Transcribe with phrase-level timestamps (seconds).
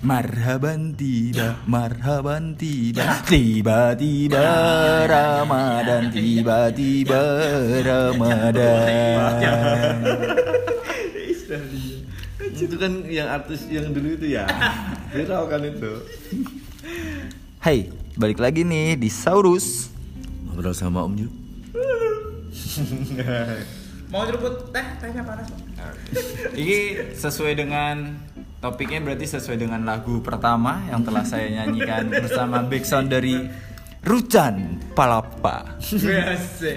[0.00, 4.48] Marhaban tiba, marhaban tiba, tiba-tiba
[5.04, 7.20] Ramadan, tiba-tiba
[7.84, 10.00] Ramadan.
[12.60, 14.44] itu kan yang artis yang dulu itu ya
[15.12, 15.92] viral kan itu
[17.60, 19.92] Hai, balik lagi nih di Saurus.
[20.48, 21.28] ngobrol sama Om Yu
[24.10, 25.46] Mau nyeruput teh, tehnya panas.
[26.58, 26.78] Ini
[27.14, 28.18] sesuai dengan
[28.60, 33.34] topiknya berarti sesuai dengan lagu pertama yang telah saya nyanyikan bersama background dari
[34.00, 35.76] Rucan Palapa.
[35.80, 36.72] Biasa.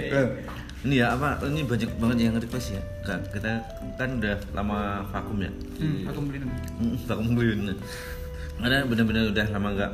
[0.83, 3.63] ini ya apa ini banyak banget yang request ya kan kita
[3.95, 5.47] kan udah lama vakum ya
[5.79, 6.51] Hmm, aku beli dulu.
[6.79, 7.59] Hmm, vakum beliin
[8.59, 9.91] ada benar-benar udah lama nggak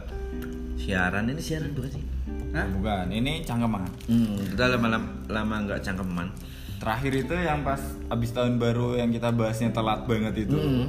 [0.81, 2.03] siaran ini siaran bukan sih
[2.49, 2.65] Hah?
[2.73, 3.85] Bukan, ini cangkeman.
[4.09, 4.97] hmm, kita lama
[5.29, 6.33] lama nggak cangkeman
[6.79, 10.55] Terakhir itu yang pas abis tahun baru yang kita bahasnya telat banget itu.
[10.55, 10.87] Hmm.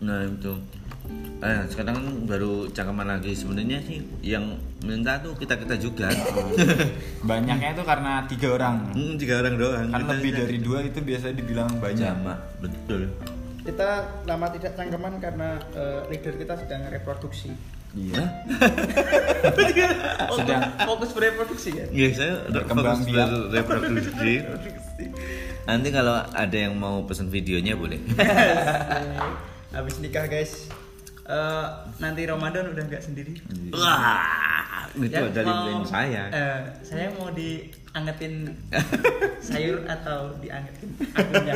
[0.00, 0.54] Nah itu
[1.40, 6.06] eh sekarang kan baru cangkeman lagi sebenarnya sih yang minta tuh kita kita juga
[7.22, 8.74] Banyaknya itu karena tiga orang.
[8.92, 12.02] hmm, tiga orang doang Kan Kita- lebih dari dua itu biasa dibilang banyak.
[12.02, 13.06] Jamak, betul
[13.60, 13.88] Kita
[14.24, 17.50] lama tidak cangkeman karena eh, leader kita sedang reproduksi.
[17.90, 18.22] Iya.
[20.32, 21.86] Sedang fokus bereproduksi kan?
[21.90, 23.26] Iya, saya Berkembang fokus biak.
[23.50, 24.32] berreproduksi.
[25.68, 27.98] Nanti kalau ada yang mau pesan videonya boleh.
[29.70, 30.66] Habis nikah guys.
[31.22, 33.38] Eh, nanti Ramadan udah nggak sendiri.
[33.70, 34.18] Wah,
[34.92, 36.26] itu Ya, dari mau- saya.
[36.28, 38.50] eh, saya mau diangetin
[39.46, 41.54] sayur atau diangetin akunya.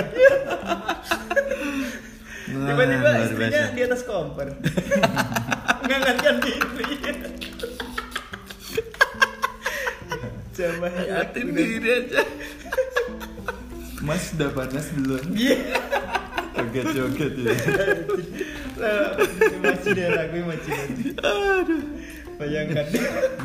[2.45, 4.47] Tiba-tiba istrinya di atas kompor.
[5.83, 6.87] Mengangkatkan diri.
[10.55, 12.23] Jamaah Liatin diri aja.
[13.99, 15.35] Mas udah panas belum?
[15.35, 15.83] Iya.
[16.75, 17.55] Joget-joget ya.
[19.55, 21.05] Imajinasi aku imajinasi.
[21.23, 21.83] Aduh.
[22.35, 22.85] Bayangkan.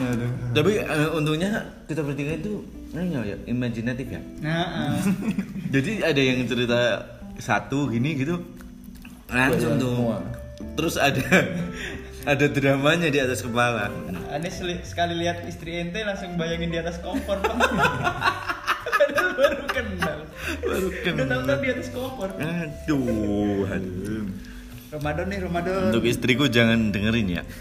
[0.02, 0.32] Aduh.
[0.58, 1.50] Tapi eh, untungnya
[1.86, 4.22] kita bertiga itu ini ya imajinatif ya.
[4.42, 4.98] Nah, ah.
[5.78, 6.80] Jadi ada yang cerita
[7.38, 8.42] satu gini gitu
[9.30, 9.94] langsung tuh.
[9.94, 10.18] semua.
[10.74, 11.22] Terus ada
[12.34, 13.94] ada dramanya di atas kepala.
[14.30, 17.38] aneh seli- sekali lihat istri ente langsung bayangin di atas kompor.
[19.00, 20.19] Padahal baru kenal.
[20.64, 21.40] Baru kenal.
[21.60, 22.30] Di atas kompor.
[22.38, 24.26] Aduh, aduh.
[24.90, 25.94] Ramadan nih Ramadan.
[25.94, 27.44] Untuk istriku jangan dengerin ya.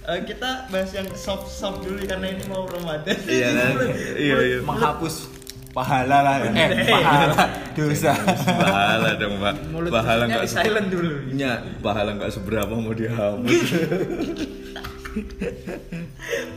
[0.00, 3.14] Eh, kita bahas yang soft soft dulu karena ini mau Ramadan.
[3.30, 3.74] Iya kan?
[4.18, 4.58] Iya, iya.
[4.64, 5.30] Menghapus
[5.70, 6.36] pahala lah.
[6.50, 7.46] Eh, pahala
[7.78, 8.12] dosa.
[8.42, 9.54] Pahala dong, Pak.
[9.70, 11.10] Mulut Pahala di enggak silent dulu.
[11.36, 13.60] Ya, pahala nggak seberapa mau dihapus.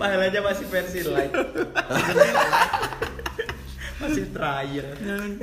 [0.02, 1.34] Pahalanya masih versi light.
[4.04, 4.88] Masih trial.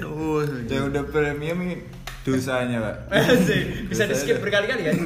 [0.05, 1.77] Oh, Yang udah premium ini
[2.21, 2.97] dosanya, Pak.
[3.87, 4.97] Bisa di skip berkali-kali kan?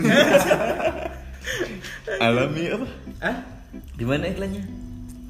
[2.19, 2.87] alami apa?
[3.21, 3.37] Hah?
[3.95, 4.63] Gimana iklannya?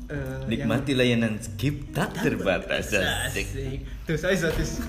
[0.05, 2.93] Eh, Nikmati layanan skip tak terbatas.
[2.93, 3.47] yang- Asik.
[4.05, 4.85] Tuh saya satis.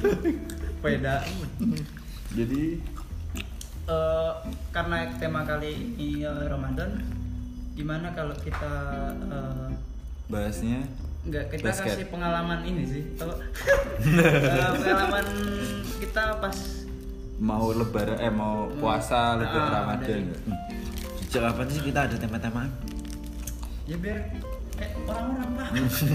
[0.80, 1.24] Peda.
[2.32, 2.80] Jadi
[3.86, 4.34] Eh,
[4.72, 7.06] karena tema kali ini eh, Ramadan,
[7.76, 8.74] gimana kalau kita
[9.24, 9.70] eh,
[10.26, 10.90] bahasnya
[11.26, 11.90] nggak kita Basket.
[11.92, 13.04] kasih pengalaman ini sih?
[14.06, 15.26] Eh, pengalaman
[15.98, 16.58] kita pas
[17.38, 20.08] mau lebaran eh mau puasa lebih Ah, Ramadan.
[20.24, 20.58] dari- Hmm.
[21.26, 22.70] Sejak kapan sih kita ada tema-temaan?
[23.84, 24.18] ya biar
[24.72, 25.70] kayak orang-orang lah.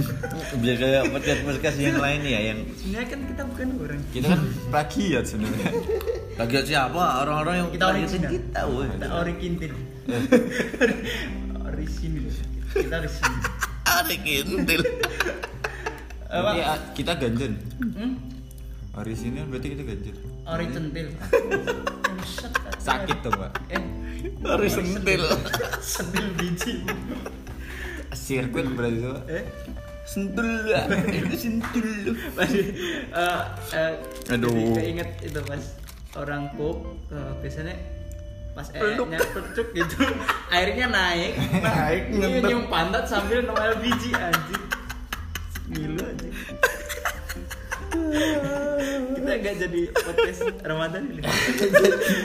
[0.60, 4.00] Biar kayak podcast-podcast yang lain ya yang Sebenarnya kan kita bukan orang.
[4.10, 5.70] Kita kan plagiat sebenarnya.
[6.40, 8.30] lagi siapa orang-orang yang Kita original.
[8.30, 8.60] kita.
[8.64, 9.72] Kita original.
[11.62, 12.26] Orisinil.
[12.70, 12.96] Kita
[14.04, 14.80] Original.
[16.30, 16.40] Apa?
[16.46, 17.52] Berarti, ah, kita ganjen.
[17.82, 18.12] Hmm?
[18.94, 20.16] Orisinil berarti kita ganjen.
[20.46, 21.06] Ori centil.
[22.78, 23.50] Sakit tuh, Pak.
[23.70, 23.82] Eh,
[24.46, 25.22] Ori sentil.
[25.82, 26.86] sentil biji.
[28.14, 29.10] Sirkuit berarti itu.
[29.10, 29.22] Pak.
[29.30, 29.44] Eh,
[30.10, 30.90] Sentul lah.
[31.22, 32.18] Itu sentul.
[32.34, 32.66] masih
[33.14, 33.40] eh
[33.70, 33.94] eh,
[34.34, 34.50] Aduh.
[34.50, 35.62] jadi keinget itu pas
[36.18, 36.82] orang pup
[37.14, 37.78] eh, biasanya
[38.50, 39.06] pas Peluk.
[39.06, 39.96] ehnya pelecuk gitu
[40.54, 42.42] airnya naik Naik, Iya, ngentep.
[42.44, 44.64] nyium pantat sambil noel biji anjing
[45.68, 46.34] ngilu anjing
[49.10, 51.22] kita nggak jadi podcast Ramadan ini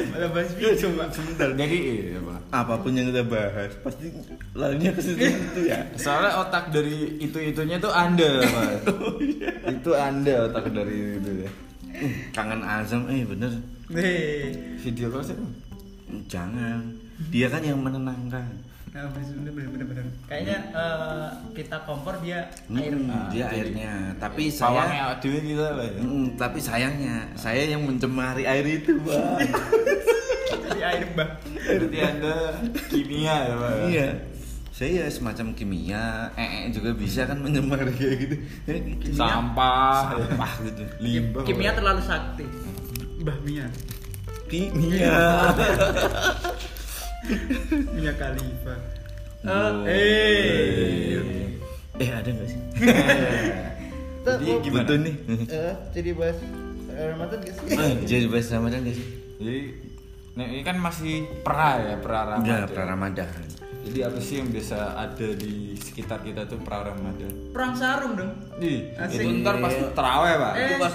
[0.10, 1.50] malah bahas biji pak Sebentar.
[1.52, 1.78] Jadi
[2.08, 2.20] iya,
[2.50, 4.08] apa pun yang kita bahas pasti
[4.54, 5.80] larinya ke situ situ ya.
[5.96, 8.72] Soalnya otak dari itu-itunya tuh Anda, Pak.
[9.76, 11.50] Itu Anda otak dari itu ya.
[12.32, 13.52] Kangen azam eh bener.
[13.88, 15.36] nih Video call sih.
[16.26, 16.80] Jangan.
[17.28, 18.48] Dia kan yang menenangkan.
[18.96, 23.76] nah bener bener bener bener kayaknya eh, kita kompor dia air Hmm, Nah, dia jadi-
[23.76, 23.94] airnya.
[24.16, 26.00] Tapi saya kita lah ya.
[26.00, 29.36] Hmm, tapi sayangnya saya yang mencemari air itu, Bang.
[30.48, 31.28] Jadi air bah.
[31.44, 32.36] Berarti anda
[32.88, 33.56] kimia ya?
[33.84, 34.10] Iya.
[34.72, 36.04] Saya ya semacam kimia,
[36.34, 38.36] ee juga bisa kan menyemar kayak gitu.
[38.64, 39.12] Ya, gitu.
[39.12, 40.16] Sampah.
[40.16, 40.84] Sampah gitu.
[41.00, 41.44] Limbah.
[41.44, 42.48] Kimia terlalu sakti.
[43.20, 43.68] Mbah Mia.
[44.46, 45.18] Kimia.
[47.92, 48.76] Mia Khalifa.
[49.46, 49.86] Oh.
[49.86, 51.22] Eh,
[51.96, 52.60] Eh ada nggak sih?
[54.26, 54.84] Jadi gimana?
[54.84, 55.16] Betul nih.
[55.48, 56.38] eh, jadi bahas
[56.90, 57.66] Ramadan gak sih?
[57.72, 59.08] Ah, Jadi bahas Ramadan nggak sih?
[59.38, 59.58] Jadi
[60.36, 62.74] nah ini kan masih pra ya pra Enggak, Ramadan.
[62.74, 63.30] pra Ramadan.
[63.86, 67.32] Jadi apa sih yang biasa ada di sekitar kita tuh pra Ramadan?
[67.54, 68.34] Perang sarung dong.
[68.58, 70.54] Di itu ntar pasti terawih pak.
[70.54, 70.66] Eh.
[70.66, 70.94] Itu pas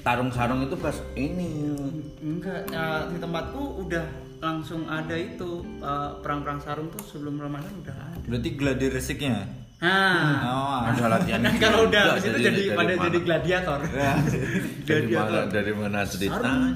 [0.00, 1.72] tarung sarung itu pas ini.
[2.20, 4.04] Enggak, ya, di tempatku udah
[4.40, 8.26] langsung ada itu eh, perang-perang sarung tuh sebelum Ramadan udah ada.
[8.26, 9.44] Berarti gladi resiknya.
[9.80, 11.40] Nah, Oh, Ada latihan.
[11.48, 13.04] kan kalau udah habis itu jadi dari pada mana?
[13.08, 13.80] jadi gladiator.
[13.96, 14.12] Ya.
[14.88, 16.68] dari mana dari mana ceritanya?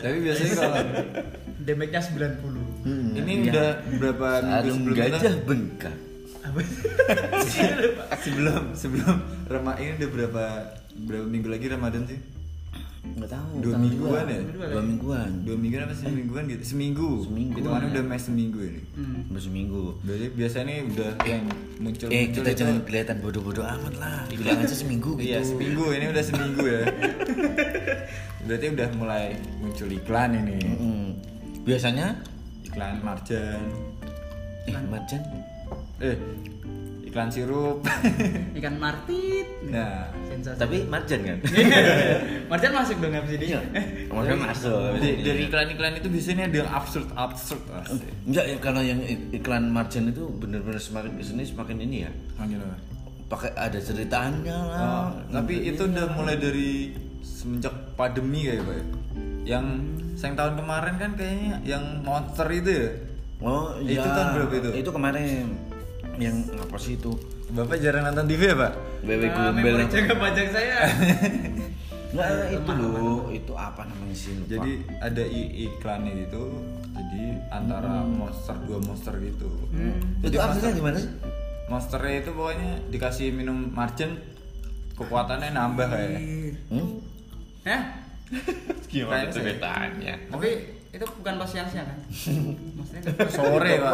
[0.00, 0.76] Tapi biasanya kalau
[1.66, 2.86] Damage-nya 90.
[2.86, 3.50] Hmm, ini iya.
[3.50, 3.68] udah
[3.98, 5.96] berapa minggu sarung sebelum gajah bengkak.
[6.46, 6.60] Apa?
[8.24, 9.16] sebelum sebelum
[9.50, 10.44] Rama ini udah berapa
[11.04, 12.18] berapa minggu lagi Ramadan sih?
[13.14, 13.52] Nggak tahu.
[13.60, 14.40] Dua mingguan ya?
[14.66, 15.30] Dua mingguan.
[15.42, 16.62] Dua mingguan apa sih mingguan gitu?
[16.66, 17.22] Seminggu.
[17.22, 17.56] Seminggu.
[17.56, 18.82] Itu mana udah mes seminggu ini.
[18.92, 19.20] Hmm.
[19.26, 19.82] Baru seminggu.
[20.02, 21.42] Berarti biasanya udah yang
[21.78, 24.20] muncul Eh muncul kita itu- jangan kelihatan bodoh-bodoh amat lah.
[24.26, 25.26] Dibilang aja seminggu gitu.
[25.26, 26.82] Iya seminggu ini udah seminggu ya.
[28.46, 29.24] Berarti udah mulai
[29.58, 30.58] muncul iklan ini.
[30.62, 31.04] Mm-mm.
[31.62, 32.06] Biasanya
[32.62, 33.62] Iklan marjan.
[34.66, 35.22] eh Marjan
[35.96, 36.16] Eh
[37.16, 37.80] iklan sirup.
[38.60, 39.48] Ikan martit.
[39.72, 40.12] nah.
[40.28, 40.60] Sensasi.
[40.60, 41.38] tapi Marjan kan?
[42.52, 43.56] Marjan masuk dong habis ini.
[43.56, 43.60] Iya.
[44.12, 45.00] Marjan masuk.
[45.00, 47.62] Dari, dari iklan-iklan itu biasanya ada yang absurd absurd.
[48.28, 52.12] Enggak ya kalau yang ik- iklan Marjan itu bener-bener semakin ke sini semakin ini ya.
[52.36, 52.76] Apa?
[53.32, 54.76] Pakai ada ceritanya lah.
[54.76, 56.92] Oh, tapi itu udah mulai dari
[57.24, 58.84] semenjak pandemi kayak pak ya?
[59.56, 59.66] Yang
[60.20, 62.88] sayang tahun kemarin kan kayaknya yang monster itu ya.
[63.40, 64.04] Oh iya.
[64.04, 64.70] Itu tahun berapa itu?
[64.84, 65.44] Itu kemarin
[66.16, 67.12] yang apa sih itu?
[67.46, 68.72] Bapak jarang nonton TV ya pak?
[69.02, 69.62] Eh, gombel.
[69.62, 70.78] memori jaga pajak saya.
[72.16, 74.32] Enggak itu loh, itu apa namanya sih?
[74.34, 74.48] lupa.
[74.48, 76.42] Jadi ada iklannya gitu.
[76.96, 77.22] Jadi
[77.52, 79.50] antara monster dua monster gitu.
[79.68, 81.10] itu Jadi artinya monster- gimana sih?
[81.66, 84.16] Monsternya itu pokoknya dikasih minum margin
[84.96, 86.20] kekuatannya nambah kayak.
[86.72, 86.88] Hmm?
[87.66, 87.82] Hah?
[88.86, 90.14] Gimana ceritanya?
[90.30, 90.50] Tapi
[90.88, 91.98] itu bukan pas siang-siang kan?
[92.76, 93.92] Maksudnya kan- Sore pak.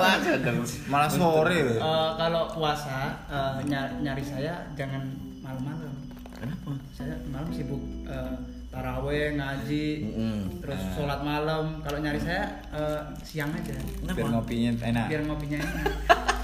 [0.87, 1.61] Malah sore.
[1.75, 5.03] Eh, kalau puasa eh, ny- nyari saya jangan
[5.39, 5.93] malam-malam.
[6.33, 6.71] Kenapa?
[6.91, 8.35] Saya malam sibuk eh,
[8.69, 10.39] taraweh, ngaji, Mm-mm.
[10.59, 11.79] terus sholat malam.
[11.81, 13.75] Kalau nyari saya eh, siang aja.
[14.05, 15.06] Biar ngopinya enak.
[15.06, 15.87] Biar ngopinya enak.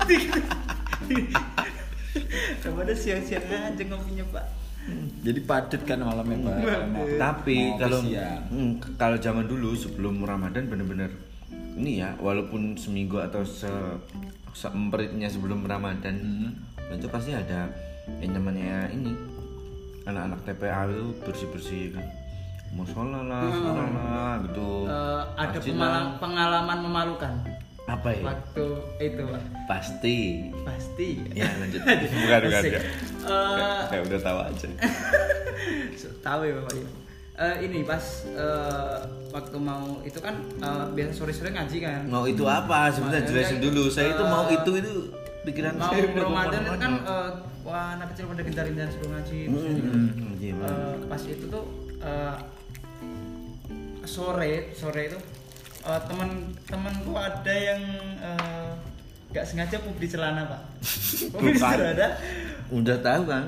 [2.58, 4.44] Daripada siang-siang aja ngopinya pak.
[5.18, 6.56] Jadi padat kan malamnya pak.
[6.88, 8.42] Mau- Tapi mau kalau siang.
[8.48, 11.10] hmm, kalau zaman dulu sebelum Ramadan bener-bener
[11.74, 13.70] ini ya walaupun seminggu atau se
[14.52, 16.50] seempritnya sebelum Ramadan Hmm.
[16.90, 17.68] itu pasti ada
[18.18, 19.12] yang namanya ini
[20.02, 22.06] anak-anak TPA itu bersih-bersih kan
[22.70, 24.68] mau sholat lah, sholat lah gitu.
[24.86, 25.58] Eh, ada
[26.18, 27.32] pengalaman memalukan
[27.88, 28.22] apa ya?
[28.22, 28.66] waktu
[29.00, 29.42] itu pak.
[29.64, 30.18] Pasti.
[30.60, 31.08] Pasti.
[31.32, 31.80] Ya lanjut.
[32.20, 32.80] bukan bukan ya.
[32.80, 34.68] Eh, Kayak udah tahu aja.
[36.28, 36.88] tahu ya bapak ya.
[37.38, 38.98] Eh, ini pas eh,
[39.32, 42.02] waktu mau itu kan eh, biasa sore-sore ngaji kan.
[42.12, 42.92] Mau itu apa?
[42.92, 43.82] Sebenarnya jelasin kan, dulu.
[43.88, 44.92] Saya itu eh, mau itu itu
[45.48, 47.30] pikiran Mau saya Ramadan itu kan eh,
[47.64, 49.38] wah anak kecil pada gencar-gencar suruh ngaji.
[49.48, 51.64] Hmm, terus jadi, hmm, eh, pas itu tuh
[52.04, 52.36] eh,
[54.08, 55.18] sore sore itu
[55.80, 56.30] eh, teman
[56.64, 57.82] temanku ada yang
[58.18, 58.70] eh,
[59.28, 60.62] nggak sengaja pup di celana pak.
[61.32, 62.16] Pup di celana.
[62.68, 63.44] Udah tahu kan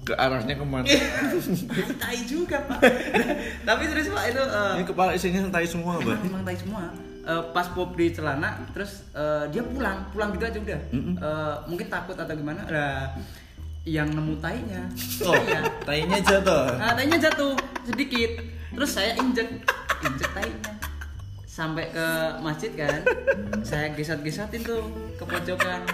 [0.00, 0.88] ke arahnya ke mana?
[0.88, 2.80] itu tai juga pak.
[3.68, 6.20] Tapi terus pak itu eh, Ini kepala isinya tai semua, emang, Bang.
[6.24, 6.84] emang tai semua
[7.20, 11.14] Eh, pas pop di celana terus eh, dia pulang pulang gitu aja udah Mm-mm.
[11.14, 13.12] Eh, mungkin takut atau gimana lah
[13.84, 14.88] yang nemu tainya
[15.20, 16.80] Oh, iya tainya jatuh.
[16.80, 17.52] nah, tainya jatuh
[17.84, 18.40] sedikit
[18.72, 19.52] terus saya injek
[20.00, 20.72] injek tainya
[21.60, 22.06] sampai ke
[22.40, 23.04] masjid kan?
[23.60, 24.80] Saya gesot-gesotin tuh
[25.20, 25.84] ke pojokan.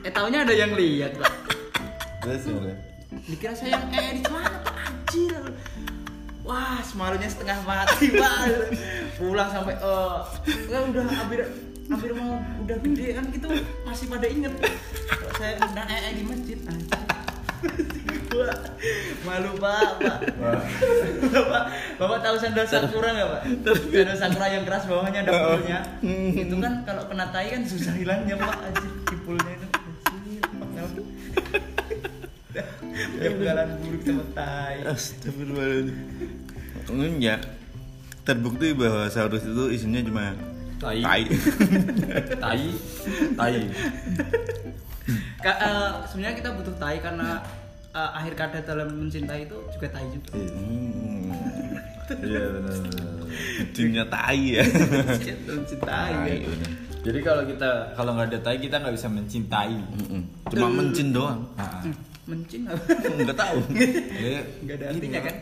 [0.00, 1.28] Eh taunya ada yang lihat pak.
[2.24, 2.48] Terus
[3.28, 5.44] dikira saya yang eh di mana pak anjir?
[6.40, 8.72] Wah semalunya setengah mati pak.
[9.20, 10.18] Pulang sampai eh
[10.72, 11.44] ya udah hampir
[11.92, 13.48] hampir mau udah gede kan gitu
[13.84, 14.56] masih pada inget.
[15.36, 16.58] Saya undang eh eh di masjid.
[16.64, 17.11] Anjir.
[18.42, 18.58] Wah,
[19.22, 20.18] malu pak pak.
[21.30, 21.62] Bapak
[21.98, 23.42] bapak tahu sandal sakura nggak pak?
[23.94, 25.78] Sandal sakura yang keras bawahnya ada pulnya.
[26.34, 28.54] Itu kan kalau kena tai kan susah hilangnya pak.
[28.66, 29.66] Anjir kipulnya itu.
[30.10, 30.68] Anjir pak.
[30.74, 30.88] Tahu
[32.92, 34.76] punya pengalaman buruk sama tai.
[34.84, 35.96] Astagfirullahaladzim.
[36.90, 37.36] Hmm, ya.
[38.22, 40.30] terbukti bahwa saurus itu isinya cuma
[40.78, 40.98] Tai.
[41.02, 41.22] tai.
[42.38, 42.62] tai.
[43.34, 43.54] Tai.
[45.42, 47.42] Ka- eh, sebenarnya kita butuh tai karena
[47.92, 51.30] eh, akhir kata dalam mencintai itu juga tai juga Hmm.
[52.12, 52.76] Iya benar.
[53.74, 54.64] Dunia tai ya.
[54.66, 56.44] dalam mencintai Tai, ya.
[56.44, 56.70] benar.
[57.02, 59.76] jadi kalau kita kalau nggak ada tai kita nggak bisa mencintai.
[60.46, 61.40] Cuma mencin doang.
[61.54, 61.80] nah,
[62.22, 62.84] mencin apa
[63.16, 63.58] Enggak tahu.
[63.70, 65.36] jadi nggak ada artinya kan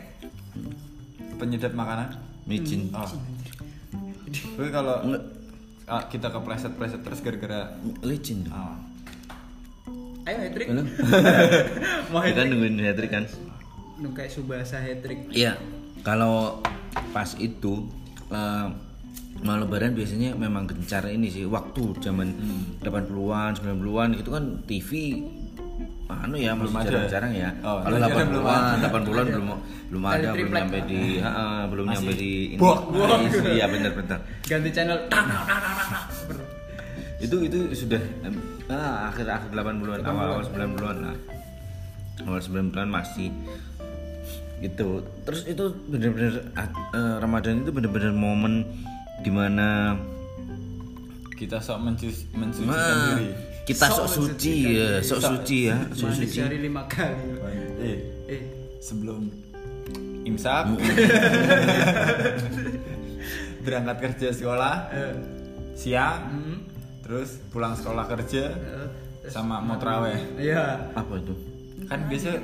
[1.37, 2.07] penyedap makanan
[2.43, 2.89] Micin.
[2.91, 3.09] oh
[4.31, 5.23] tapi kalau Nggak.
[5.85, 8.47] ah, kita kepleset-pleset terus gara-gara Licin.
[8.47, 8.79] dong.
[10.23, 10.83] Ayo hat-trick Halo?
[12.11, 13.25] mau Kita hat-trick nungguin hat-trick kan.
[13.97, 15.57] nu kayak subasa hat-trick Iya.
[16.01, 16.61] Kalau
[17.11, 17.85] pas itu
[18.27, 18.67] eh,
[19.39, 22.33] mau lebaran biasanya memang gencar ini sih waktu zaman
[22.79, 25.21] 80-an, 90-an gitu kan TV
[26.11, 26.89] anu ya masih Belum ada.
[26.91, 27.49] jarang-jarang ya.
[27.61, 28.87] Oh, Kalau belum ada, belum 80-an, ada.
[28.91, 29.47] 80-an belum
[29.87, 32.59] belum ada, belum nyampe di ha-ha, belum Masih nyampe di ini.
[32.59, 32.79] buak.
[33.47, 34.19] Iya benar-benar.
[34.43, 34.97] ganti channel
[37.21, 38.01] itu itu sudah
[38.67, 41.15] ah, akhir akhir 80-an awal awal 90-an lah.
[42.25, 43.29] Awal 90-an masih
[44.59, 45.01] gitu.
[45.25, 46.69] Terus itu benar-benar eh,
[47.17, 48.65] Ramadan itu benar-benar momen
[49.21, 49.97] di mana
[51.33, 53.33] kita sok mencu- mensucikan nah, diri.
[53.65, 55.77] kita Sok sok suci ya sok Sok- suci ya.
[55.89, 56.37] sok suci.
[56.37, 57.17] sehari lima kali.
[57.81, 57.97] Eh
[58.29, 58.41] eh
[58.77, 59.25] sebelum
[60.21, 60.69] imsak
[63.61, 65.13] berangkat kerja sekolah eh,
[65.73, 66.57] siang hmm,
[67.11, 70.79] terus pulang sekolah kerja terus- sama mau teraweh iya.
[70.95, 71.35] Apa itu?
[71.85, 72.39] Kan biasa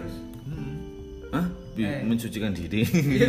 [1.27, 1.47] Hah?
[1.71, 2.03] Bi- Eh.
[2.03, 2.83] mensucikan diri.
[2.83, 3.27] Iya.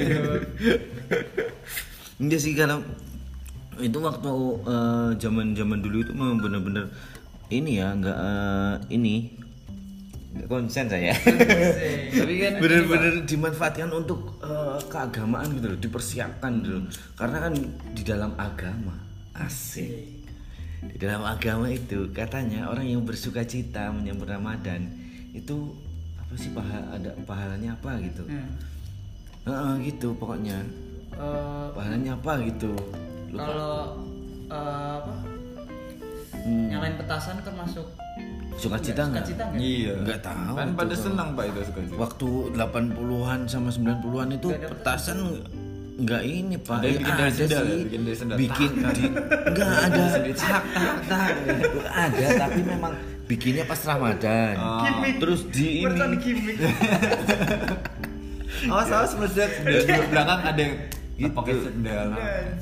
[2.21, 2.83] Enggak sih kalau
[3.79, 4.33] itu waktu
[4.67, 6.91] eh, zaman-zaman dulu itu memang bener-bener
[7.49, 9.15] ini ya nggak eh, ini
[10.35, 11.15] nggak konsen saya.
[12.11, 16.85] Tapi kan bener-bener dimanfaatkan untuk eh, keagamaan gitu loh dipersiapkan gitu loh.
[17.15, 17.53] Karena kan
[17.95, 18.99] di dalam agama
[19.39, 20.18] asik
[20.81, 24.87] di dalam agama itu katanya orang yang bersuka cita menyambut Ramadan
[25.31, 25.75] itu
[26.17, 28.51] apa sih pahala ada pahalanya apa gitu Hmm.
[29.45, 30.61] Heeh, gitu pokoknya
[31.11, 32.77] Eh, pahalanya apa gitu
[33.29, 33.43] Lupa.
[33.43, 33.75] kalau
[34.47, 35.13] eh, apa
[36.39, 36.69] Hmm.
[36.69, 37.87] nyalain petasan termasuk
[38.55, 39.23] Sukacita nggak?
[39.23, 39.61] sukacita nggak?
[39.61, 45.19] iya Nggak tahu kan pada senang pak itu suka waktu 80-an sama 90-an itu petasan
[45.99, 46.77] nggak ini pak.
[46.77, 47.67] Ada yang Eh, bikin dari ada sendal ya?
[47.69, 47.81] sih.
[47.83, 48.37] Bikin dari sendal.
[48.39, 49.05] bikin di
[49.53, 50.05] nggak ada.
[50.33, 51.29] tak tak tak.
[51.85, 52.93] Ada tapi memang
[53.25, 54.55] bikinnya pas Ramadan.
[54.57, 54.87] Oh.
[55.19, 55.99] terus di ini.
[58.69, 59.51] Awas awas meledak.
[59.61, 60.77] Di belakang ada yang
[61.19, 61.35] Gitu.
[61.35, 62.09] pakai sendal.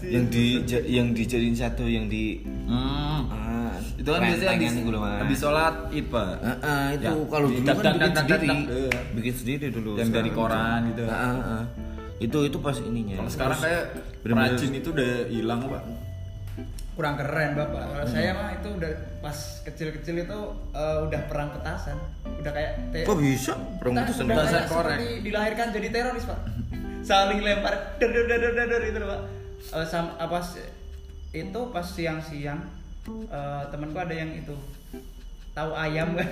[0.01, 0.45] Yang di
[0.89, 3.21] yang dijadiin satu yang di hmm.
[3.29, 4.73] ah, itu kan biasanya habis,
[5.21, 6.31] habis sholat id pak.
[6.41, 8.49] Ah, ah, itu Ya, kalau di- dulu kan bikin sendiri,
[9.13, 9.91] bikin sendiri dulu.
[9.95, 11.05] Yang dari koran gitu.
[12.17, 13.17] Itu itu pas ininya.
[13.19, 13.83] kalau sekarang kayak
[14.23, 15.83] perajin itu udah hilang pak.
[16.93, 17.77] Kurang keren bapak.
[17.79, 17.93] Hmm.
[17.93, 18.89] kalau saya mah itu udah
[19.21, 20.39] pas kecil-kecil itu
[20.73, 21.97] eh, udah perang petasan.
[22.41, 23.53] Udah kayak te- Kok bisa?
[23.77, 24.63] Perang petasan petasan.
[24.67, 24.99] korek.
[25.21, 26.41] dilahirkan jadi teroris pak.
[27.03, 29.21] Saling lempar der der der der der itu loh, pak.
[29.77, 30.65] Eh, sama apa sih,
[31.35, 32.65] itu pas siang-siang
[33.07, 34.57] eh, temanku ada yang itu
[35.53, 36.29] tahu ayam kan?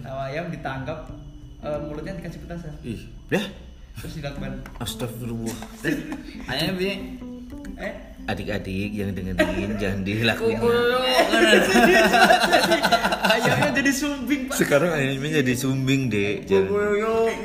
[0.00, 0.98] Tahu ayam ditangkap
[1.60, 2.72] eh, mulutnya dikasih petasan.
[2.80, 3.42] Ih Ya,
[3.96, 5.56] terus dilakukan astagfirullah.
[6.50, 6.90] ayamnya bi
[7.78, 7.94] eh
[8.26, 10.58] Adik-adik yang dengerin jangan dilakuin.
[13.30, 16.42] ayamnya jadi sumbing pak Sekarang ayamnya jadi sumbing, Dek.
[16.44, 16.74] Jangan.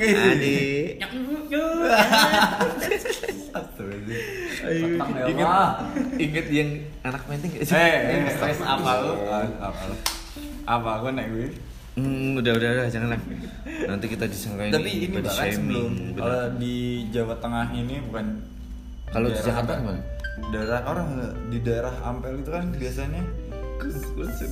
[0.02, 0.98] Adik.
[5.22, 5.76] Ingat,
[6.18, 6.70] ingat yang
[7.04, 7.76] anak menteng gak sih?
[7.76, 7.94] eh
[8.26, 9.14] eh eh, apa lu
[9.60, 9.96] apa lu
[10.64, 11.50] apa aku naik gue
[11.92, 13.20] Hmm, udah udah udah janganlah.
[13.88, 16.76] Nanti kita disangkain tapi ini bahkan sebelum kalau di
[17.12, 18.26] Jawa Tengah ini bukan
[19.12, 20.02] Kalau di Jakarta gimana?
[20.50, 21.10] daerah orang
[21.52, 23.24] di daerah Ampel itu kan biasanya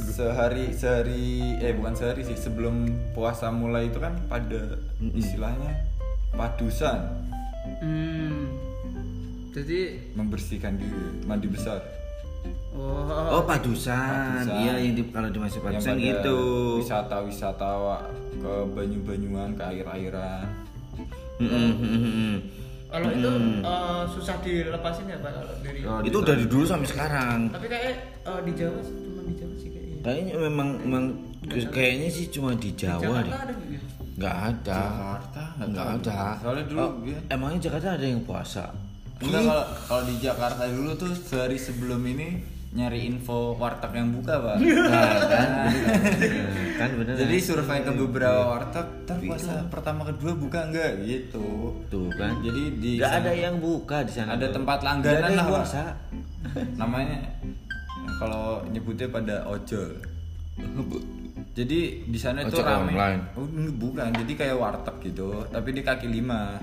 [0.09, 4.77] sehari sehari eh bukan sehari sih sebelum puasa mulai itu kan pada
[5.15, 5.85] istilahnya
[6.33, 7.13] padusan
[7.79, 8.41] hmm.
[9.53, 11.81] jadi membersihkan diri mandi besar
[12.71, 14.45] oh, Oh, padusan.
[14.45, 14.55] Padusan.
[14.57, 16.37] Iya, yang di, kalau di masih padusan gitu.
[16.77, 17.69] wisata-wisata
[18.35, 20.47] ke banyu-banyuan ke air-airan
[21.37, 22.35] Mm, mm,
[22.85, 23.31] kalau itu
[23.61, 27.47] eh, susah dilepasin ya pak kalau dari Oh, Itu dari dulu sampai sekarang.
[27.47, 31.03] tapi kayak eh, di Jawa sih, cuma di Jawa sih kayaknya Kayaknya memang memang
[31.69, 33.31] kayaknya sih cuma di Jawa Jakarta deh.
[33.31, 34.51] ada nggak ya?
[34.51, 34.75] Ada.
[34.75, 36.19] Jakarta Nggak ada.
[36.37, 38.65] soalnya dulu Oh, dia- emangnya Jakarta ada yang puasa?
[39.19, 44.37] Enggak kalau kalau di Jakarta dulu tuh sehari sebelum ini nyari info warteg yang buka
[44.37, 44.55] pak.
[44.61, 45.49] Nah, kan?
[45.73, 46.49] Bener.
[46.77, 46.89] kan?
[47.01, 47.47] Bener jadi kan?
[47.49, 51.01] survei ke beberapa warteg ntar puasa pertama kedua buka enggak?
[51.01, 51.47] Gitu.
[51.89, 52.39] Tuh kan?
[52.45, 54.55] Jadi di nggak sana ada yang buka di sana ada tuh.
[54.61, 55.83] tempat langganan lah puasa.
[56.77, 57.17] Namanya
[58.21, 59.89] kalau nyebutnya pada ojol.
[61.57, 63.33] Jadi di sana itu online.
[63.33, 64.13] Oh, bukan.
[64.13, 66.55] Jadi kayak warteg gitu tapi di kaki lima.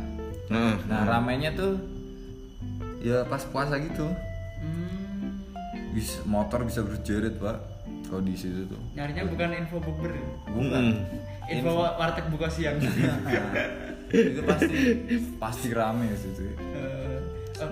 [0.47, 0.75] Heeh.
[0.87, 1.75] nah ramenya tuh
[3.07, 4.11] ya pas puasa gitu.
[4.59, 5.47] Hmm,
[5.95, 7.63] bisa motor bisa berjerit pak.
[8.07, 8.79] Kalau di situ tuh.
[8.95, 10.11] Nyarinya bukan info bukber
[10.47, 10.85] bukan
[11.47, 12.79] info wa- warteg buka siang.
[14.11, 14.75] Itu pasti.
[15.39, 16.51] Pasti rame situ.
[16.51, 17.19] Eh,
[17.59, 17.71] eh,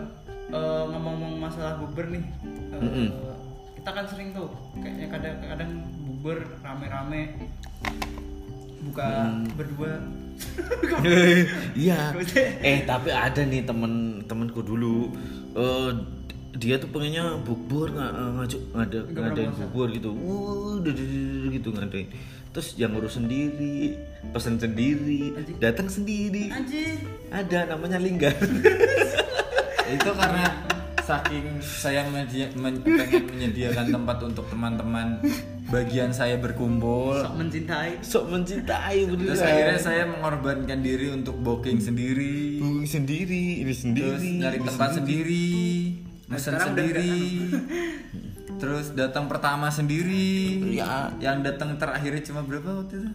[0.50, 2.24] eh, ngomong-ngomong masalah bukber nih
[2.74, 3.10] eh,
[3.74, 5.70] kita kan sering tuh kayaknya kadang-kadang
[6.02, 7.36] bukber rame-rame
[8.82, 9.06] buka
[9.54, 9.92] berdua
[11.74, 12.14] Iya.
[12.62, 15.10] eh tapi ada nih temen temenku dulu.
[15.54, 15.90] eh
[16.54, 20.10] dia tuh pengennya bubur nggak eh, ngajak ngada ngadain bubur gitu.
[20.80, 20.94] Duh,
[21.50, 22.08] gitu ngadain.
[22.54, 23.98] Terus yang ngurus sendiri,
[24.30, 26.54] pesen sendiri, datang sendiri.
[26.54, 27.02] anjir
[27.34, 28.30] Ada namanya Linggar.
[29.98, 30.44] itu karena
[31.04, 35.20] saking saya men- pengen menyediakan tempat untuk teman-teman
[35.74, 37.18] bagian saya berkumpul.
[37.18, 37.90] Sok mencintai.
[37.98, 39.26] Sok mencintai beneran.
[39.26, 42.62] terus akhirnya saya mengorbankan diri untuk booking sendiri.
[42.62, 44.06] Booking sendiri, ini sendiri.
[44.06, 45.48] terus nyari ini tempat sendiri.
[46.24, 47.12] mesen sekarang udah sendiri.
[48.62, 50.62] terus datang pertama sendiri.
[50.78, 51.10] Ya.
[51.18, 53.10] yang datang terakhirnya cuma berapa waktu itu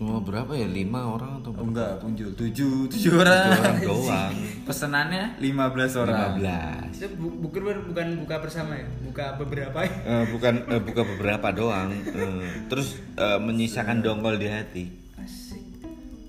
[0.00, 0.64] Cuma berapa ya?
[0.64, 4.32] Lima orang atau oh, enggak punjul tujuh tujuh orang, orang doang.
[4.64, 5.36] pesenannya?
[5.36, 6.40] 15 orang.
[6.40, 8.88] 15 itu bu- bukber ber- bukan buka bersama ya?
[9.04, 9.92] Buka beberapa ya?
[10.00, 11.92] Eh, bukan eh, buka beberapa doang.
[11.92, 14.84] Eh, terus eh, menyisakan dongkol di hati.
[15.14, 15.60] Asik.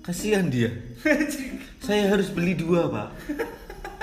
[0.03, 0.67] Kasihan dia.
[1.81, 3.07] Saya harus beli dua pak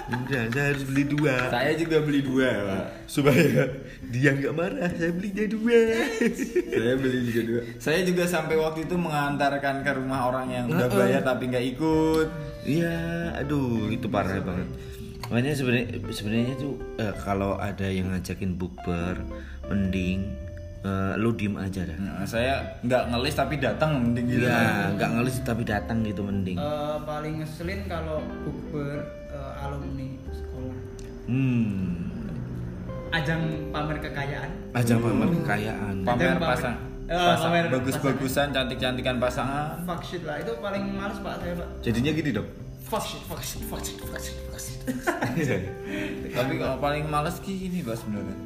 [0.09, 1.35] Udah, saya harus beli dua.
[1.53, 2.85] Saya juga beli dua pak.
[3.05, 3.65] Supaya
[4.09, 5.81] dia nggak marah saya belinya dua.
[6.73, 7.61] Saya beli juga dua.
[7.77, 12.29] Saya juga sampai waktu itu mengantarkan ke rumah orang yang udah bayar tapi nggak ikut.
[12.65, 12.97] Iya
[13.37, 14.69] aduh itu parah banget.
[15.29, 19.21] Makanya sebenarnya sebenarnya tuh eh, kalau ada yang ngajakin bukber
[19.69, 20.25] mending
[20.89, 21.99] eh, lu diem aja dah.
[22.01, 24.49] Nah, saya nggak ngelis tapi datang mending gitu.
[24.49, 26.57] Iya, nggak ngelis tapi datang gitu mending.
[26.57, 30.08] Eh, paling ngeselin kalau bukber eh, alumni
[31.29, 32.09] Hmm.
[33.11, 35.95] ajang pamer kekayaan Ajang pamer kekayaan.
[36.03, 36.51] pamer Ada yang pamer.
[36.51, 41.53] pasang Eh, pasang pamer bagus-bagusan cantik-cantikan pasangan fuck shit lah itu paling males pak saya
[41.55, 42.49] pak Jadinya gini dong.
[42.83, 44.61] fuck shit fuck shit fuck shit fuck shit fuck
[45.37, 45.63] shit
[46.31, 48.37] tapi kalau paling males gini pak sebenarnya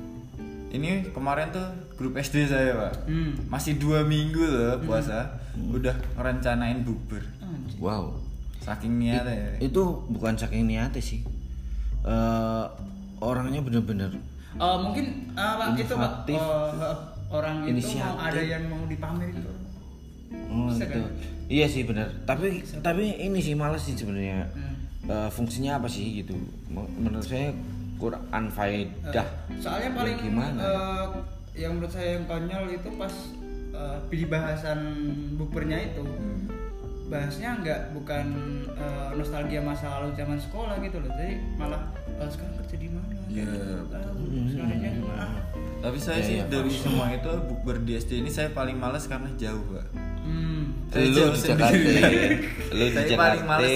[0.73, 3.47] ini kemarin tuh grup SD saya pak hmm.
[3.47, 7.23] masih dua minggu loh puasa udah ngerencanain bukber
[7.79, 8.15] wow.
[8.59, 9.51] saking niatnya ya.
[9.61, 11.27] Itu bukan saking niatnya sih.
[12.03, 12.65] Eh
[13.19, 14.11] orangnya bener-bener
[14.53, 16.97] Eh, mungkin eh, Pak, itu pak eh,
[17.31, 18.21] orang itu mau Inisiatif.
[18.21, 19.57] ada yang mau dipamerin tuh
[20.45, 21.01] Oh, Bisa gitu.
[21.01, 21.13] kan?
[21.47, 22.09] Iya sih benar.
[22.25, 22.45] Tapi
[22.79, 24.49] tapi ini sih males sih sebenarnya.
[24.51, 24.77] Hmm.
[25.07, 26.37] Eh, fungsinya apa sih gitu?
[26.67, 27.53] Men- Menurut saya
[27.97, 29.27] kurang unfaedah.
[29.57, 30.59] soalnya Ya, paling gimana?
[30.59, 31.05] eh,
[31.55, 33.15] yang menurut saya yang konyol itu pas
[33.73, 34.79] eh, di bahasan
[35.35, 36.42] bupernya itu Hmm.
[37.13, 38.25] Bahasnya nggak bukan
[38.73, 43.11] eh, nostalgia masa lalu zaman sekolah gitu loh jadi malah eh, sekarang kerja di mana
[43.29, 43.49] Iya.
[43.49, 45.33] Di Ah.
[45.81, 46.45] tapi saya Iya, sih iya.
[46.47, 49.87] dari semua itu bukber di SD ini saya paling males karena jauh pak
[50.23, 50.63] hmm.
[50.89, 52.17] Saya lu jauh di Jakarta, sendiri.
[52.77, 53.73] lu di saya Jakarta, paling males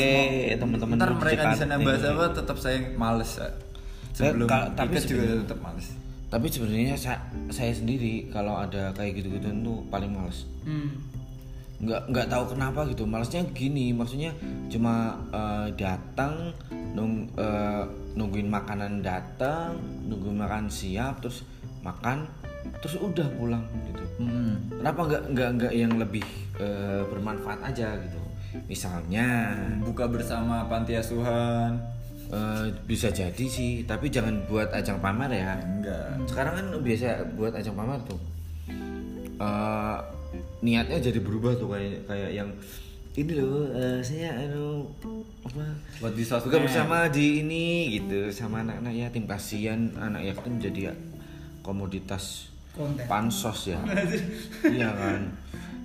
[0.54, 1.86] teman-teman ntar mereka di sana Jakarta.
[1.86, 3.52] bahas apa tetap saya males Pak.
[4.12, 5.86] sebelum ka- tapi ikut juga sebenarnya- tetap males
[6.26, 10.42] Tapi sebenarnya sa- saya sendiri kalau ada kayak gitu-gitu tuh paling males.
[10.62, 11.05] Hmm.
[11.76, 13.04] Nggak nggak tahu kenapa gitu.
[13.04, 14.32] Malesnya gini maksudnya
[14.72, 16.52] cuma eh, datang
[16.96, 17.84] nung, eh,
[18.16, 19.76] nungguin makanan datang
[20.08, 21.44] nungguin makan siap terus
[21.84, 22.24] makan
[22.80, 23.62] terus udah pulang
[23.92, 24.04] gitu.
[24.16, 24.56] Hmm.
[24.80, 26.24] kenapa nggak nggak nggak yang lebih
[26.56, 28.20] eh, bermanfaat aja gitu?
[28.64, 29.52] Misalnya
[29.84, 31.76] buka bersama panti asuhan.
[32.26, 35.60] Eh, bisa jadi sih tapi jangan buat ajang pamer ya.
[35.62, 36.26] Enggak.
[36.26, 38.20] Sekarang kan biasa buat ajang pamer tuh.
[39.36, 39.98] Eh,
[40.66, 42.50] niatnya jadi berubah tuh kayak kayak yang
[43.16, 44.84] ini loh eh, saya anu
[45.46, 45.64] apa
[46.02, 50.92] buat di sosmed buka bersama di ini gitu sama anak-anak yatim kasihan anak yatim jadi
[50.92, 50.94] ya
[51.64, 53.08] komoditas konten.
[53.08, 53.80] pansos ya.
[54.76, 55.20] Iya kan.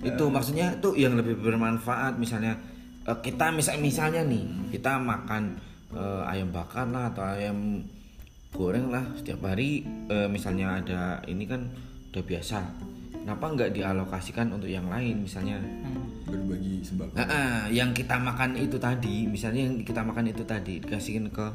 [0.04, 2.60] Itu maksudnya tuh yang lebih bermanfaat misalnya
[3.08, 5.56] eh, kita misal misalnya nih kita makan
[5.96, 7.80] eh, ayam bakar lah atau ayam
[8.52, 11.64] goreng lah setiap hari eh, misalnya ada ini kan
[12.12, 12.60] udah biasa
[13.22, 15.62] kenapa nggak dialokasikan untuk yang lain misalnya?
[16.26, 17.14] Berbagi sembako.
[17.14, 21.46] Nah, ah, yang kita makan itu tadi, misalnya yang kita makan itu tadi dikasihin ke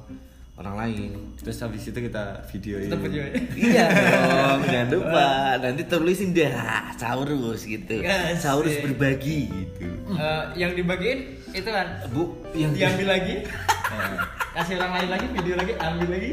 [0.58, 1.12] orang lain.
[1.38, 2.89] Terus habis itu kita videoin.
[2.89, 3.34] Video ya.
[3.53, 3.86] iya
[4.34, 5.27] dong jangan lupa.
[5.62, 8.01] Nanti tulisin dah saurus gitu.
[8.01, 8.41] Asik.
[8.41, 9.88] saurus berbagi gitu.
[10.17, 12.01] Eh, yang dibagiin itu kan?
[12.10, 13.45] Bu yang diambil lagi.
[13.45, 14.15] Eh,
[14.58, 16.32] kasih orang lain lagi video lagi ambil lagi.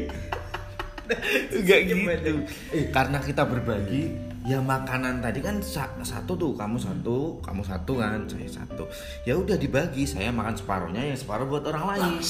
[1.53, 2.33] Enggak gitu.
[2.73, 4.09] Eh, karena kita berbagi,
[4.45, 8.85] ya makanan tadi kan sa- satu tuh, kamu satu, kamu satu kan, saya satu.
[9.23, 12.13] Ya udah dibagi, saya makan separuhnya, yang separuh buat orang lain.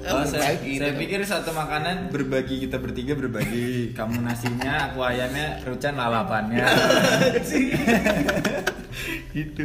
[0.00, 5.94] Oh, saya, saya pikir satu makanan berbagi kita bertiga berbagi kamu nasinya aku ayamnya Rucan
[5.94, 6.66] lalapannya
[9.36, 9.64] gitu.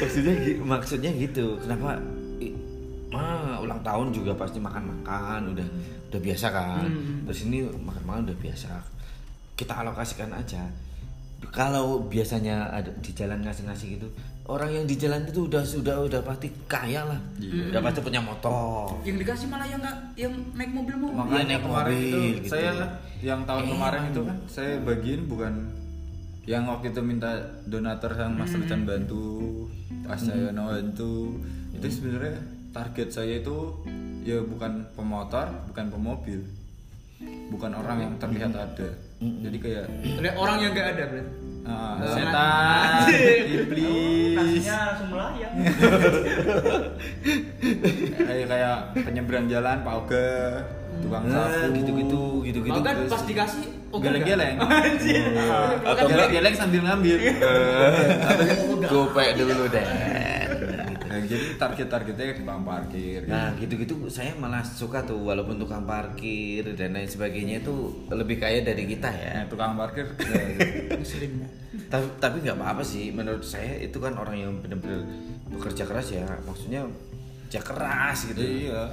[0.00, 1.54] Maksudnya maksudnya gitu.
[1.60, 2.02] Kenapa
[2.38, 2.56] i-
[3.12, 5.66] ah, ulang tahun juga pasti makan-makan, udah
[6.10, 6.90] udah biasa kan.
[7.28, 8.72] Terus ini makan-makan udah biasa.
[9.60, 10.64] Kita alokasikan aja.
[11.52, 14.08] Kalau biasanya ada di jalan ngasih-ngasih gitu,
[14.48, 17.20] orang yang di jalan itu udah sudah udah pasti kaya lah.
[17.40, 18.96] Udah pasti punya motor.
[19.04, 22.48] yang dikasih malah yang nggak yang naik mobil mobil makanya naik kemarin mobil, itu gitu.
[22.52, 22.72] saya
[23.24, 25.54] yang tahun Eh, kemarin itu kan saya bagiin bukan
[26.44, 27.30] yang waktu itu minta
[27.68, 29.24] donatur sama Mas Rucan bantu
[30.04, 31.40] pas saya bantu.
[31.70, 32.36] Itu sebenarnya
[32.74, 33.56] target saya itu
[34.26, 36.40] ya bukan pemotor bukan pemobil.
[37.52, 38.88] Bukan orang yang terlihat ada
[39.20, 39.84] jadi kayak
[40.18, 41.32] lihat orang yang nggak ada berarti.
[41.60, 43.04] Oh, setan
[43.54, 44.32] iblis.
[44.34, 45.52] Nasinya langsung melayang.
[48.20, 50.28] Kayak kayak penyeberang jalan pauga
[51.00, 52.80] tukang Nah, sapu gitu-gitu, gitu-gitu.
[52.80, 54.56] Kan terus- pas dikasih oh, geleng-geleng.
[54.58, 55.20] Anjir.
[55.84, 57.16] Atau geleng-geleng sambil ngambil.
[58.82, 59.86] Gopek dulu deh.
[61.30, 67.06] Jadi target-targetnya tukang parkir Nah gitu-gitu saya malah suka tuh walaupun tukang parkir dan lain
[67.06, 67.74] sebagainya itu
[68.10, 69.30] lebih kaya dari kita ya.
[69.38, 70.10] Nah, tukang parkir
[70.98, 71.46] Muslim.
[71.92, 75.06] Tapi tapi nggak apa-apa sih menurut saya itu kan orang yang benar-benar
[75.46, 76.26] bekerja keras ya.
[76.42, 76.82] Maksudnya
[77.46, 78.42] kerja keras gitu.
[78.42, 78.90] iya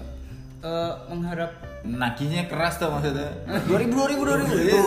[0.57, 1.53] Eh, mengharap
[1.85, 3.29] nagihnya keras tuh maksudnya
[3.69, 4.81] 2000 2000 2000 Itu.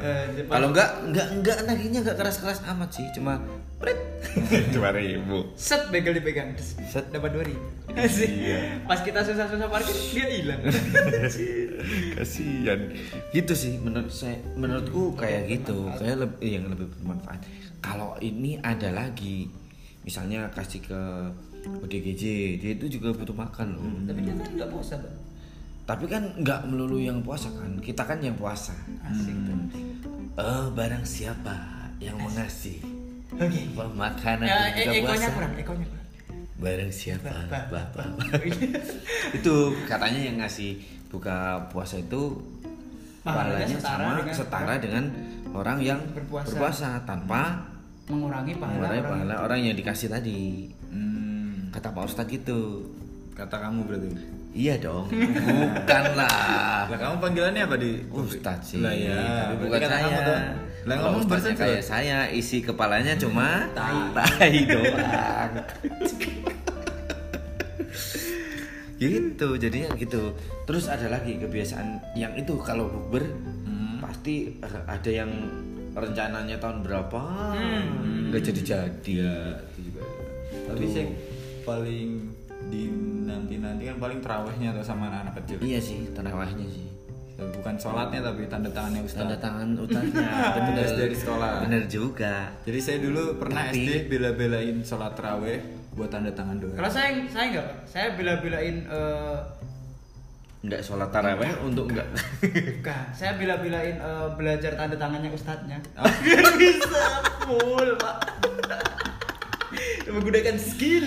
[0.00, 3.36] eh, Kalau nggak nggak nggak naginya nggak keras-keras amat sih, cuma
[3.76, 4.00] prit
[4.74, 5.52] dua ribu.
[5.54, 7.10] set bagel dipegang Set.
[7.10, 8.26] dapat dua ribu Asik.
[8.84, 10.60] pas kita susah-susah parkir dia hilang
[12.16, 12.80] Kasihan.
[13.30, 17.44] Gitu sih menurut saya menurutku kayak gitu, kayak lebih yang lebih bermanfaat.
[17.78, 19.46] Kalau ini ada lagi
[20.02, 21.00] misalnya kasih ke
[21.64, 22.22] ODGJ,
[22.58, 23.84] dia itu juga butuh makan loh.
[24.04, 25.16] tapi dia kan nggak puasa bang
[25.84, 28.72] Tapi kan nggak melulu yang puasa kan, kita kan yang puasa.
[29.04, 29.58] asik tuh
[30.34, 31.54] Oh, barang siapa
[31.96, 32.80] yang mengasih
[33.36, 33.60] oke
[33.92, 35.28] makanan ya, ekonya puasa?
[35.32, 36.02] kurang ekonya kurang
[36.54, 37.28] Barang siapa?
[37.50, 37.66] Bapak.
[37.98, 38.06] Bapak.
[39.36, 40.78] itu katanya yang ngasih
[41.10, 42.40] buka puasa itu
[43.20, 45.04] Pahalanya setara sama dengan setara dengan
[45.50, 46.54] orang yang Berpuasa.
[46.54, 47.66] berpuasa, tanpa
[48.06, 50.70] mengurangi pahala mengurangi orang pahala orang yang dikasih tadi.
[50.88, 52.86] hmm, Kata Pak Ustadz gitu.
[53.34, 54.08] kata kamu berarti
[54.54, 56.86] Iya dong, bukan lah.
[56.86, 60.54] lah kamu panggilannya apa di Ustadz sih, lah ya tapi bukan kata saya.
[60.86, 65.52] lah kamu barusan kayak saya, isi kepalanya cuma tai doang.
[68.94, 70.32] gitu, jadinya gitu.
[70.64, 73.26] Terus ada lagi kebiasaan yang itu kalau bukber
[73.66, 73.98] Hmm.
[73.98, 74.54] pasti
[74.86, 75.30] ada yang
[75.90, 77.22] rencananya tahun berapa
[77.58, 78.30] Hmm.
[78.30, 79.12] nggak jadi-jadi.
[79.18, 79.34] ya
[79.74, 80.02] itu juga
[80.64, 81.06] tapi sih
[81.62, 82.10] paling
[82.70, 82.88] di
[83.64, 86.86] nanti kan paling terawihnya tuh sama anak-anak kecil Iya sih, terawihnya sih.
[87.34, 90.22] bukan sholatnya tapi tanda tangannya ustaz Tanda tangan utangnya
[90.56, 91.66] Bener dari sekolah.
[91.66, 92.46] Bener juga.
[92.62, 95.58] Jadi saya dulu pernah Tapi- SD bela-belain sholat terawih
[95.92, 96.74] buat tanda tangan doa.
[96.74, 99.38] kalau saya saya enggak saya bela-belain eh,
[100.60, 102.08] Enggak sholat taraweh untuk enggak
[102.40, 106.06] bukan saya bela-belain eh, belajar tanda tangannya ustadznya Oh.
[106.58, 107.04] bisa
[107.42, 108.16] full pak
[110.06, 111.06] menggunakan skill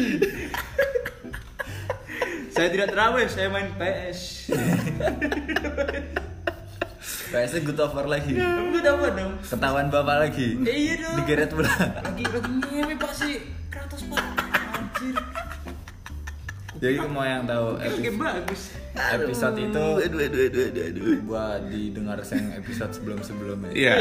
[2.57, 4.49] saya tidak terawih saya main PS
[7.27, 8.33] PS-nya good over lagi.
[8.33, 10.55] kamu gue tahu dong Ketahuan bapak lagi.
[10.57, 11.15] Ya iya dong.
[11.21, 11.67] Digeret pula.
[11.99, 13.29] lagi lagi ngewe pak si
[13.67, 14.23] Kratos pak
[14.73, 15.15] anjir
[16.77, 18.61] Jadi mau yang tahu Oke epi- bagus
[18.95, 21.03] episode itu aduh aduh aduh aduh aduh.
[21.21, 23.69] buat didengar yang episode sebelum-sebelumnya.
[23.69, 23.95] Iya,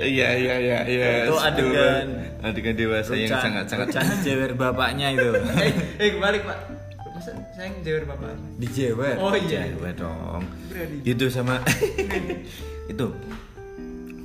[0.00, 1.08] iya, iya, iya, iya.
[1.24, 2.06] Itu adegan
[2.40, 5.28] adegan dewasa yang sangat sangat Rucan jewer bapaknya itu.
[5.58, 6.77] eh, eh kebalik pak
[7.58, 9.14] saya ngejewer bapak Dijewer.
[9.18, 10.42] oh iya Cewek dong.
[10.70, 10.96] Berani.
[11.02, 11.58] Itu sama
[12.92, 13.06] itu.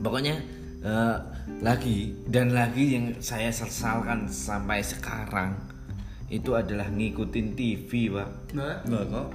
[0.05, 0.37] Pokoknya
[0.85, 1.17] eh,
[1.65, 5.57] lagi dan lagi yang saya sesalkan sampai sekarang
[6.29, 8.53] itu adalah ngikutin TV, Pak.
[8.53, 9.27] Mbak Enggak kok.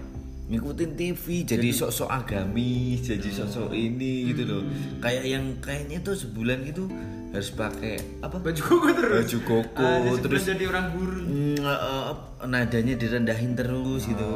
[0.48, 4.62] ngikutin TV jadi sok-sok agamis jadi sok-sok ini gitu loh
[4.96, 6.88] kayak yang kayaknya tuh sebulan gitu
[7.28, 8.36] harus pakai apa?
[8.36, 9.12] Baju koko terus.
[9.20, 12.14] Baju koko Ah, terus jadi orang gurun mm, eh, eh,
[12.46, 14.28] nadanya direndahin terus gitu.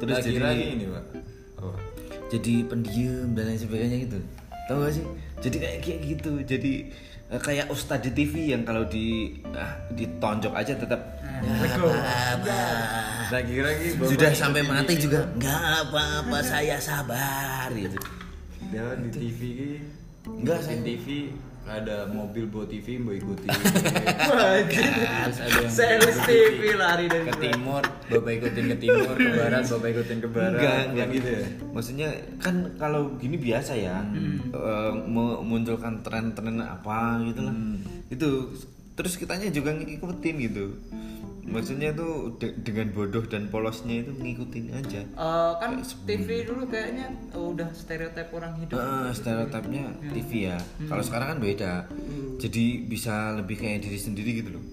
[0.00, 1.04] Terus lagi jadi lagi ini pak.
[1.62, 1.76] Oh.
[2.26, 4.18] jadi pendiam dan lain sebagainya gitu.
[4.66, 5.04] Tahu gak sih?
[5.38, 6.32] Jadi kayak kayak gitu.
[6.42, 6.72] Jadi
[7.28, 11.00] eh, kayak ustadz di TV yang kalau di ah, ditonjok aja tetap
[11.42, 12.60] "Nggak apa-apa."
[13.32, 15.24] Kira-kira sudah sampai mati juga.
[15.36, 17.68] Nggak apa-apa saya sabar.
[17.72, 17.96] Gitu
[18.68, 19.40] Dia di TV
[20.22, 21.28] Enggak, saya- TV
[21.62, 23.46] ada mobil bawa TV mau ikuti.
[23.46, 29.64] Terus ada yang Sales TV lari dari ke timur bapak ikutin ke timur ke barat
[29.70, 30.58] bapak ikutin ke barat.
[30.58, 31.44] Enggak enggak gitu ya?
[31.70, 32.08] Maksudnya
[32.42, 34.02] kan kalau gini biasa ya
[34.52, 37.56] eh, memunculkan tren-tren apa gitu lah.
[38.10, 38.28] Itu
[38.92, 40.76] terus kitanya juga ngikutin gitu
[41.44, 45.02] maksudnya tuh de- dengan bodoh dan polosnya itu ngikutin aja.
[45.02, 45.70] Eh, kan
[46.04, 48.76] TV dulu kayaknya udah stereotip orang hidup.
[48.76, 50.58] Eh, stereotipnya TV ya.
[50.82, 51.72] Kalau sekarang kan beda.
[52.38, 54.64] Jadi bisa lebih kayak diri sendiri gitu loh.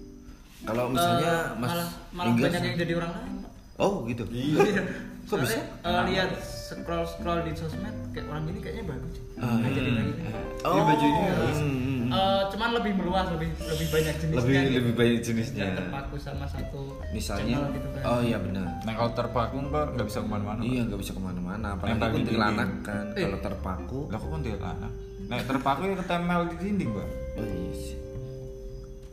[0.60, 1.70] Kalau misalnya Eh, mas
[2.12, 3.34] malah banyak yang jadi orang lain.
[3.80, 4.84] Oh gitu Iya.
[5.24, 5.56] Kok bisa?
[5.80, 9.14] Eh, lihat scroll scroll di sosmed kayak orang ini kayaknya bagus.
[9.36, 10.12] Ah, Nggak jadi lagi.
[10.60, 12.08] oh Ini baju ini hmm, hmm.
[12.10, 14.40] Eh, cuman lebih meluas, lebih lebih banyak jenisnya.
[14.42, 14.74] lebih gitu.
[14.76, 18.02] lebih banyak jenisnya Nggak terpaku sama satu misalnya channel gitu kan.
[18.04, 21.22] oh iya benar nah kalau terpaku nggak nggak bisa ke mana-mana iya nggak bisa ke
[21.22, 23.22] mana-mana apalagi di kuntilanak kan Eh.
[23.24, 27.96] kalau terpaku lah kok kuntilanak nah terpaku ya ketempel di dinding mbak oh iya sih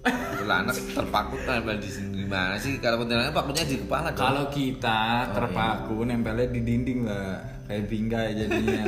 [0.03, 2.23] kuntilanak terpaku tempel di sini.
[2.23, 2.77] Gimana sih?
[2.79, 4.19] Kalau kuntilanak pakunya di kepala dong.
[4.19, 7.41] kalau kita Oh, terpaku nempelnya di dinding lah.
[7.67, 8.79] Kayak bingkai jadinya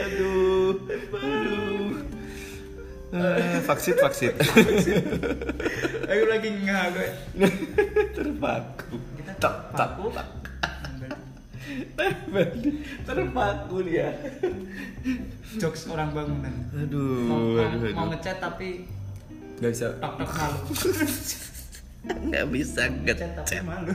[0.00, 0.74] aduh.
[1.14, 1.90] Aduh.
[3.10, 4.30] Eh, vaksin vaksin
[6.06, 7.08] Aku lagi nggak gue.
[8.18, 8.94] terpaku.
[9.18, 9.94] Kita tak tak.
[9.94, 10.04] terpaku.
[10.14, 10.26] tak
[13.02, 14.08] Terpaku dia
[15.56, 16.54] Jokes orang bangunan.
[16.72, 18.86] aduh Mau, mau, aduh mau aduh ngechat tapi
[19.58, 20.60] nggak bisa tok tok malu.
[22.28, 23.94] nggak bisa Ngechat tapi malu.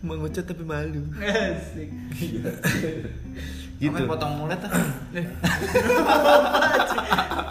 [0.00, 1.88] mau ngechat tapi malu Asik.
[2.14, 2.40] gitu
[3.74, 4.06] Gitu.
[4.06, 4.70] potong mulut ah.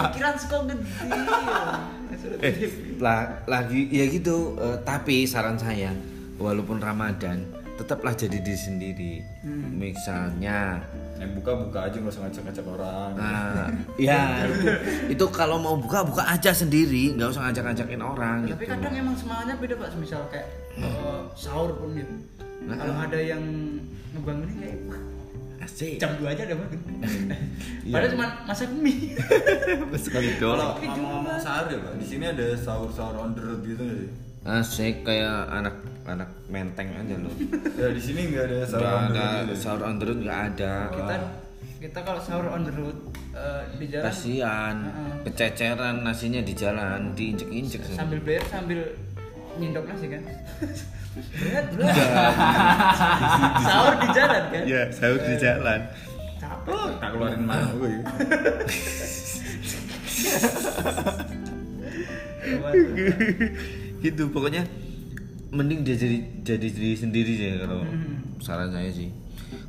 [0.04, 0.86] Pikiran suka gede.
[2.40, 2.54] eh
[2.98, 5.92] lah, lagi ya gitu eh, tapi saran saya
[6.36, 7.44] walaupun Ramadan
[7.74, 9.14] tetaplah jadi diri sendiri
[9.74, 10.78] misalnya
[11.18, 14.70] yang buka buka aja nggak usah ngajak-ngajak orang nah, ya itu,
[15.18, 18.74] itu kalau mau buka buka aja sendiri nggak usah ngajak-ngajakin orang Tapi gitu.
[18.78, 22.14] kadang emang semangatnya beda pak, misal kayak eh, sahur pun gitu.
[22.64, 22.76] Nah.
[22.80, 23.44] Kalau ada yang
[24.16, 25.02] ngebangunin kayak wah,
[25.66, 26.82] asik jam 2 aja udah bangun.
[27.84, 28.00] Iya.
[28.00, 29.12] Padahal cuma masak mie.
[30.08, 33.82] sekali kalau doang ngomong-ngomong sahur ya pak di sini ada sahur-sahur on the road gitu
[33.84, 34.12] nggak sih
[34.44, 35.72] asik kayak anak
[36.04, 37.32] anak menteng aja loh
[37.80, 39.56] ya di sini nggak ada sahur on the ada road gitu.
[39.64, 41.16] sahur on the road nggak ada kita
[41.80, 42.98] kita kalau sahur on the road
[43.32, 45.16] eh, di jalan kasihan Heeh.
[45.32, 48.80] kececeran nasinya di jalan diinjek-injek sambil bayar sambil
[49.54, 50.26] nyindok nasi kan.
[51.40, 51.94] berat berat.
[53.70, 54.64] sahur di jalan kan.
[54.68, 55.80] ya sahur di jalan
[56.44, 56.90] Capek.
[57.00, 57.92] tak keluarin mana gue
[64.04, 64.68] gitu pokoknya
[65.54, 67.88] mending dia jadi jadi diri sendiri sih kalau
[68.44, 69.08] saran saya sih.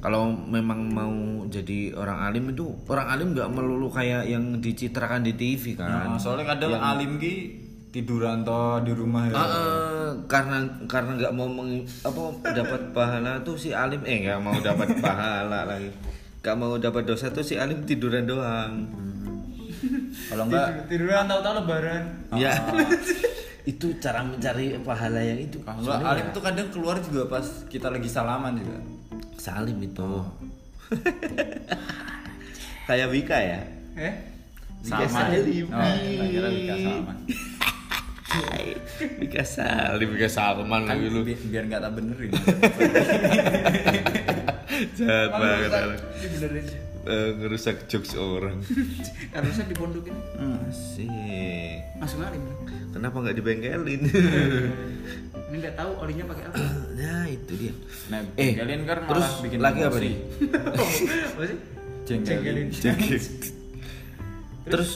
[0.01, 1.12] Kalau memang mau
[1.49, 6.16] jadi orang alim itu orang alim nggak melulu kayak yang dicitrakan di TV kan.
[6.16, 9.35] Nah, soalnya kadang alim ki tiduran toh di rumah ya.
[9.37, 12.20] Ah, eh, karena karena nggak mau meng, apa
[12.53, 15.92] dapat pahala tuh si alim eh nggak mau dapat pahala lagi.
[16.40, 18.88] Nggak mau dapat dosa tuh si alim tiduran doang.
[20.33, 21.29] Kalau enggak Tiduran.
[21.29, 22.03] Tahu-tahu lebaran.
[22.40, 22.57] ya
[23.64, 25.57] itu cara mencari pahala yang itu.
[25.64, 28.77] Kalau enggak alim tuh kadang keluar juga pas kita lagi salaman juga.
[29.40, 30.11] Salim itu.
[32.88, 33.61] Kayak Wika ya?
[33.96, 34.14] Eh?
[34.85, 35.09] Wika.
[35.09, 35.64] Salim.
[35.72, 37.16] Oh, tak kira Wika Salman
[39.24, 41.24] Wika Salim Wika Salman kan lagi lu.
[41.24, 42.31] bi- biar nggak tak benerin.
[44.98, 45.70] Jahat banget
[47.05, 48.64] Eh, ngerusak jokes orang
[49.37, 51.85] Karena saya dipondokin Asik.
[52.01, 52.40] langsung alim.
[52.97, 54.01] Kenapa nggak dibengkelin?
[55.53, 56.57] Ini nggak tahu olinya pakai apa.
[56.99, 57.73] nah itu dia.
[58.09, 60.17] nah Eh, kalian kan malah terus bikin lagi apa nih?
[61.37, 61.59] apa sih?
[62.09, 62.69] Jengkelin.
[64.64, 64.90] Terus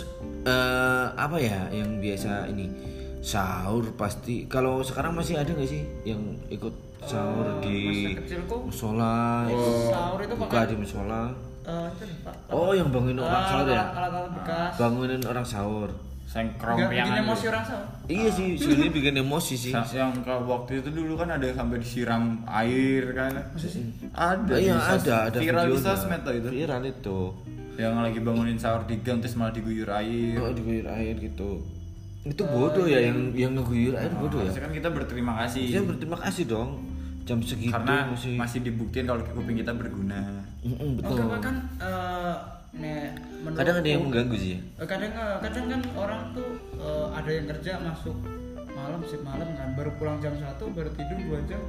[0.48, 2.72] eh, apa ya yang biasa ini
[3.20, 6.72] sahur pasti kalau sekarang masih ada nggak sih yang ikut
[7.04, 11.22] sahur di Masa kecilku musola, ikut sahur itu buka pakai di musola.
[11.68, 12.34] Eh, itu Pak.
[12.48, 13.82] Oh, yang bangunin orang Ah, sahur ya?
[13.90, 14.72] Alat-alat bekas.
[14.74, 15.90] Bangunin orang sahur.
[16.28, 17.86] sengkrong Nggak bikin emosi orang sahur.
[18.04, 19.72] Iya sih, sebenarnya bikin emosi sih.
[19.72, 23.32] Sa- yang ke waktu itu dulu kan ada sampai disiram air kan
[24.12, 27.20] ada Ah, iya ada, ada viral di sosmed tuh itu Viral itu.
[27.78, 31.64] yang lagi bangunin sahur di gang terus malah diguyur air Oh, diguyur air gitu.
[32.20, 34.52] Itu bodoh ya yang yang ngeguyur air bodoh ya.
[34.52, 36.84] Kan kita berterima kasih Saya berterima kasih dong.
[37.28, 40.40] Jam segitu karena masih, masih dibuktiin kalau kuping kita berguna.
[40.58, 41.16] Mm-mm, Oh, betul.
[41.20, 42.34] Karena kan eh,
[42.74, 42.98] nih,
[43.38, 44.56] menurutku- kadang ada yang mengganggu sih.
[44.56, 48.16] Eh, kadang eh, kadang kan orang tuh eh, ada yang kerja masuk
[48.70, 51.60] malam sih malam kan baru pulang jam satu baru tidur dua jam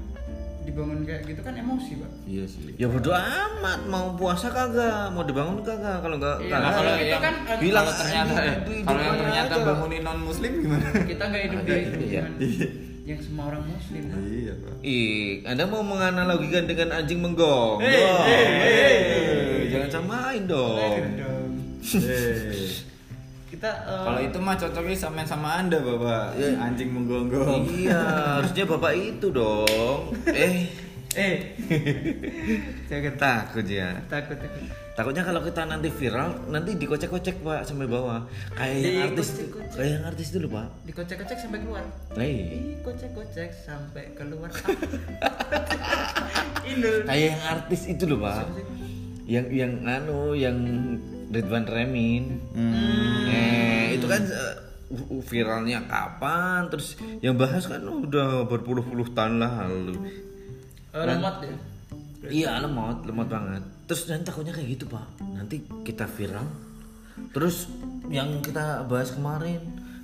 [0.61, 2.11] dibangun kayak gitu kan emosi pak.
[2.23, 2.61] Iya sih.
[2.75, 6.71] Ya bodo amat mau puasa kagak mau dibangun kagak kalau nggak Iya, kagak.
[6.71, 8.33] kalau itu yang kan, bilang ternyata
[8.85, 10.87] kalau yang ternyata bangunin non muslim gimana?
[11.03, 11.73] Kita nggak hidup di
[12.07, 12.23] Iya.
[13.09, 14.21] Yang semua orang muslim Pak.
[14.29, 17.81] iya pak Ih, Anda mau menganalogikan dengan anjing menggong?
[17.81, 18.69] Hei, Wah, hei, hei.
[18.69, 20.77] hei, Jangan samain dong.
[21.89, 22.69] Eh,
[23.49, 27.97] kita eh, kalau itu mah cocoknya sama sama anda bapak anjing menggonggong Iya,
[28.37, 30.13] harusnya bapak itu dong.
[30.29, 30.69] Eh,
[31.17, 31.35] eh
[32.93, 33.97] jangan takut ya.
[34.05, 38.27] takut takut Takutnya kalau kita nanti viral, nanti dikocek-kocek pak sampai bawah.
[38.51, 39.77] Kayak yang artis, Dikocek-kocek.
[39.79, 40.67] kayak yang artis dulu pak.
[40.83, 41.83] dikocek-kocek sampai keluar
[42.19, 44.51] Hei, Ih, kocek-kocek sampai keluar
[46.75, 48.43] Indul kayak yang artis itu loh pak.
[49.23, 50.57] Yang yang anu, yang
[51.31, 52.23] Ridwan Remin.
[52.51, 53.23] Hmm.
[53.31, 54.55] Eh, itu kan eh,
[55.31, 56.67] viralnya kapan?
[56.75, 59.95] Terus yang bahas kan udah berpuluh-puluh tahun lalu.
[60.91, 61.55] Eh, lemot ya
[62.27, 63.63] Iya lemot, lemot banget.
[63.89, 65.05] Terus nanti takutnya kayak gitu pak.
[65.33, 66.45] Nanti kita viral.
[67.33, 67.67] Terus
[68.07, 69.59] yang kita bahas kemarin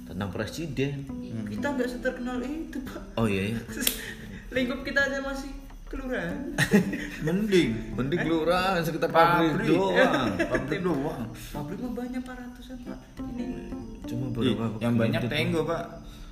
[0.05, 1.05] tentang presiden.
[1.45, 3.59] kita nggak seterkenal itu pak Oh iya, iya.
[4.55, 5.51] lingkup kita aja masih
[5.85, 6.55] kelurahan
[7.27, 10.31] mending Mending kelurahan sekitar pabrik pabrik doang.
[10.51, 12.99] pabrik doang pabrik mah banyak pak ratusan pak
[13.35, 13.45] ini
[14.07, 15.83] Cuma beberapa yang banyak tenggo pak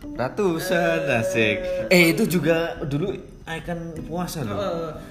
[0.04, 1.88] Ratusan asik.
[1.88, 4.56] Eh itu juga dulu ikon puasa loh.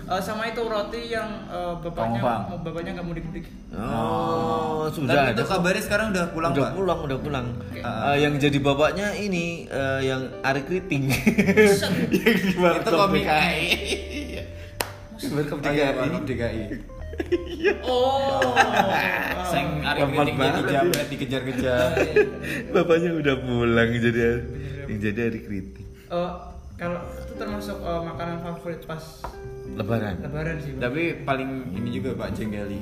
[0.09, 2.43] Eh, sama itu roti yang eh, bapaknya Tongpang.
[2.65, 6.99] bapaknya nggak mudik-mudik Oh, sudah Tapi ada itu kabarnya sekarang udah pulang udah pak pulang,
[7.05, 7.47] udah pulang.
[7.85, 8.13] Ah.
[8.13, 11.13] Eh, yang jadi bapaknya ini eh, yang Ari Kriting.
[11.85, 13.69] yang di itu Warkop komik DKI.
[15.21, 15.93] Oh iya,
[16.25, 16.63] DKI.
[17.85, 18.57] Oh
[19.45, 21.89] Seng Ari Kriting jadi jamret dikejar-kejar.
[22.73, 24.41] Bapaknya udah pulang jadi
[24.95, 25.89] jadi Ari Kriting.
[26.07, 26.31] Eh,
[26.75, 29.05] kalau itu termasuk eh, makanan favorit pas
[29.71, 30.21] Lebaran.
[30.21, 32.81] lebaran sih pak Tapi paling ini juga Pak Jenggeli.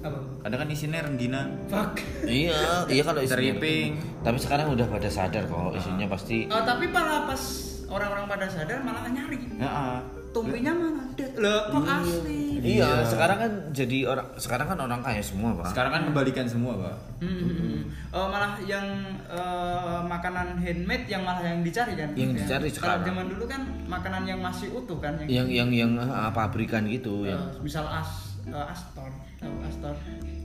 [0.00, 1.54] apa Ada kan isinya rengginang.
[1.66, 3.90] fuck Iya, iya kalau isinya- Teriping.
[4.20, 7.42] Tapi sekarang udah pada sadar kok isinya pasti Eh, tapi malah pas
[7.86, 9.96] orang-orang pada sadar malah nyari Heeh.
[10.32, 11.36] Tumpinya mana Dek.
[11.36, 15.74] loh kok asli Iya, sekarang kan jadi orang sekarang kan orang kaya semua, Pak.
[15.74, 16.94] Sekarang kan kebalikan semua, Pak.
[17.18, 17.80] Hmm, hmm.
[18.14, 18.86] Oh, malah yang
[19.26, 22.14] eh, makanan handmade yang malah yang dicari kan?
[22.14, 22.38] Yang Ya.
[22.38, 23.02] dicari Kalau sekarang.
[23.02, 27.34] zaman dulu kan makanan yang masih utuh kan yang yang yang ah, pabrikan gitu eh,
[27.34, 29.94] yang misal as eh, Astor, tahu Astor,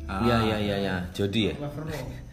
[0.09, 0.23] Ah.
[0.23, 1.55] Iya iya iya ya, Jody ya.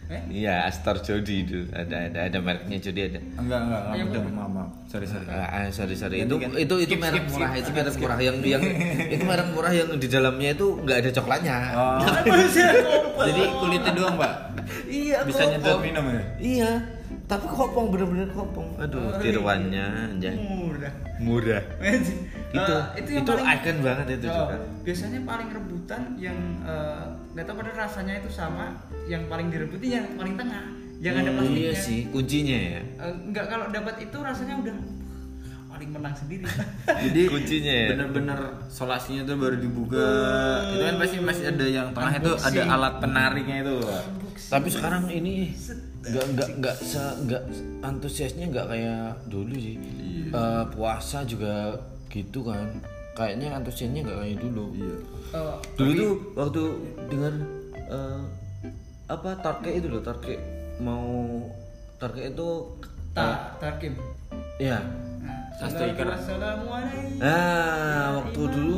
[0.05, 0.45] Eh?
[0.45, 1.65] Iya, Astor Jody itu.
[1.73, 3.21] Ada ada ada mereknya Jody ada.
[3.41, 4.69] Enggak, enggak, enggak Yang udah, maaf.
[4.85, 5.27] Sorry, sorry.
[5.33, 6.57] Ah, ah, sorry sorry itu ganti.
[6.61, 8.63] itu itu merek murah itu merek murah yang yang
[9.17, 11.57] itu merek murah yang di dalamnya itu nggak ada coklatnya.
[11.73, 11.99] Oh.
[13.33, 14.33] Jadi kulitnya doang, Pak.
[14.87, 15.17] Iya.
[15.25, 16.23] Bisa nyedot minum ya?
[16.37, 16.73] Iya.
[17.25, 18.77] Tapi kopong bener-bener kopong.
[18.77, 20.37] Aduh, Oh, tiruannya anjay.
[20.37, 20.93] Murah.
[21.17, 21.63] Murah.
[21.81, 22.17] Magic.
[22.53, 24.57] Itu Eh, itu yang itu paling icon banget itu Oh, juga.
[24.85, 27.05] biasanya paling rebutan yang eh,
[27.35, 30.65] nggak tahu pada rasanya itu sama yang paling direbutin yang paling tengah
[30.97, 32.81] yang ada Hmm, plastiknya Iya sih, kuncinya ya.
[32.81, 34.77] Eh, nggak kalau dapat itu rasanya udah
[35.67, 36.47] paling menang sendiri
[37.05, 37.87] Jadi Kuncinya ya?
[37.91, 38.39] Bener-bener
[38.71, 40.07] solasinya tuh baru dibuka.
[40.71, 42.69] Itu kan pasti masih ada yang tengah itu ada Unboxing.
[42.71, 44.03] alat penariknya itu, Pak.
[44.49, 45.51] Tapi sekarang ini
[46.05, 47.43] nggak nggak nggak se nggak
[47.83, 49.77] antusiasnya nggak kayak dulu sih.
[50.31, 51.75] Eh, puasa juga
[52.07, 52.71] gitu kan.
[53.15, 54.65] Kayaknya antusiasnya nggak kayak dulu.
[54.75, 54.97] Iya.
[55.35, 56.63] Eh, Dulu tuh waktu
[57.11, 57.35] dengar
[57.75, 58.23] eh,
[59.07, 60.35] apa tarke itu loh tarke
[60.83, 61.39] mau
[62.03, 62.49] tarke itu
[63.15, 63.95] ta tarkim
[64.59, 64.83] ya.
[65.23, 66.11] Nah, Sastriker.
[66.11, 68.75] Assalamualaikum Nah waktu dulu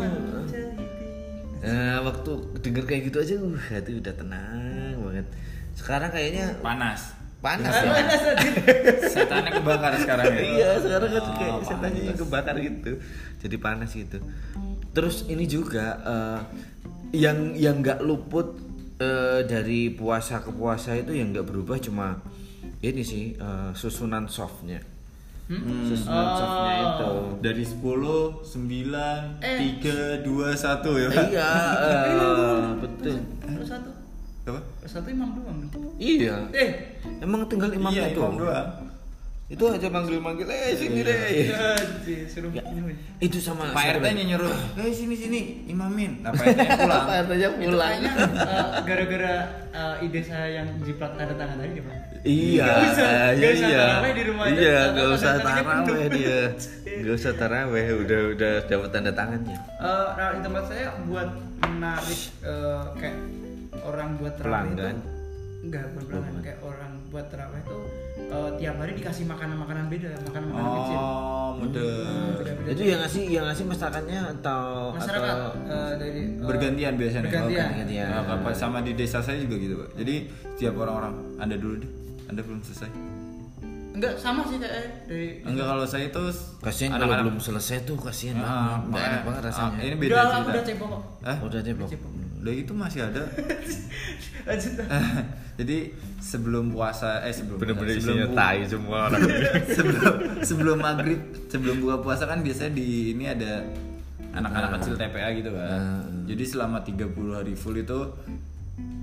[1.67, 2.31] Nah, waktu
[2.63, 5.27] denger kayak gitu aja, uh, hati udah tenang banget.
[5.75, 7.11] Sekarang kayaknya Panas.
[7.47, 7.87] Panas wabarakatuh.
[7.87, 7.95] ya.
[7.95, 8.51] Panas aja.
[9.09, 10.41] Setannya kebakar sekarang ya.
[10.43, 11.69] iya sekarang kan Oh, kayak panas.
[11.69, 12.93] setannya yang kebakar gitu
[13.39, 14.19] jadi panas gitu
[14.91, 16.41] terus ini juga eh,
[17.15, 18.59] yang yang nggak luput
[18.99, 22.19] eh, dari puasa ke puasa itu yang nggak berubah cuma
[22.81, 24.83] ini sih eh, susunan softnya
[25.47, 25.87] Hmm.
[25.87, 29.79] susunan softnya itu Dari 10, 9, Eh.
[29.79, 31.53] 3, 2, 1 ya, iya
[31.87, 33.91] eh, betul Terus satu
[34.47, 34.61] Apa?
[34.87, 35.59] Satu imam doang
[35.99, 36.71] iya eh
[37.19, 38.69] emang tinggal imamnya iya, tuh imam doang.
[39.47, 41.19] itu aja manggil-manggil eh sini deh
[41.55, 42.91] Anjir, suruh minum.
[43.23, 44.51] itu sama Pak RT nya nyuruh,
[44.83, 45.41] eh sini sini
[45.71, 46.19] imamin.
[46.19, 47.05] Nah Pak RT nya pulang.
[47.07, 49.35] Pak RT nya Itu pulang eh, gara-gara
[49.71, 51.95] eh, ide saya yang jiplak tanda tangan tadi Pak.
[52.27, 53.85] Iya, Nggak usah- iya, iya.
[54.11, 56.41] di rumah Iya, nggak usah taraweh dia.
[57.07, 59.55] Nggak usah taraweh, udah udah dapat tanda tangannya.
[59.79, 61.29] Eh, nah, di tempat saya buat
[61.63, 63.19] menarik eh, kayak
[63.83, 64.85] orang buat terawih itu
[65.59, 67.79] enggak buat pelanggan kayak orang buat terawih itu
[68.27, 71.01] eh, tiap hari dikasih makanan-makanan beda makanan-makanan kecil
[71.49, 71.89] Oh, muda.
[72.37, 72.69] Beda-beda.
[72.69, 77.25] Itu yang ngasih yang ngasih masakannya atau masyarakat atau eh, dari eh, Bergantian biasanya.
[77.25, 77.63] bergantian.
[77.63, 78.07] Oh, bergantian.
[78.11, 79.89] Nah, apa sama di desa saya juga gitu, Pak.
[79.97, 80.15] Jadi
[80.53, 81.91] setiap orang-orang, Anda dulu deh.
[82.27, 82.91] Anda belum selesai.
[83.97, 86.23] enggak sama sih kayak eh, dari Enggak kalau saya itu
[86.61, 89.09] kasihan kalau belum selesai tuh kasihan Ah, banget.
[89.09, 89.73] Enak banget rasanya.
[89.73, 90.45] ah, ini udah beda lah, cerita.
[90.45, 91.37] udah cebok kok Hah?
[91.41, 91.61] Udah.
[91.65, 91.89] Cebok.
[92.47, 93.27] Udah itu masih ada.
[94.47, 94.73] lanjut.
[95.59, 95.77] Jadi
[96.21, 99.21] sebelum puasa eh sebelum Bener-bener sebelum isinya bu- tai semua orang.
[99.77, 103.65] sebelum sebelum maghrib sebelum buka puasa kan biasanya di ini ada
[104.31, 106.05] anak-anak kecil TPA gitu kan Ah.
[106.23, 107.99] jadi selama 30 hari full itu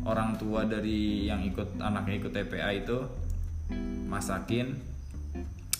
[0.04, 2.98] orang tua dari yang ikut anaknya ikut TPA itu
[4.06, 4.78] masakin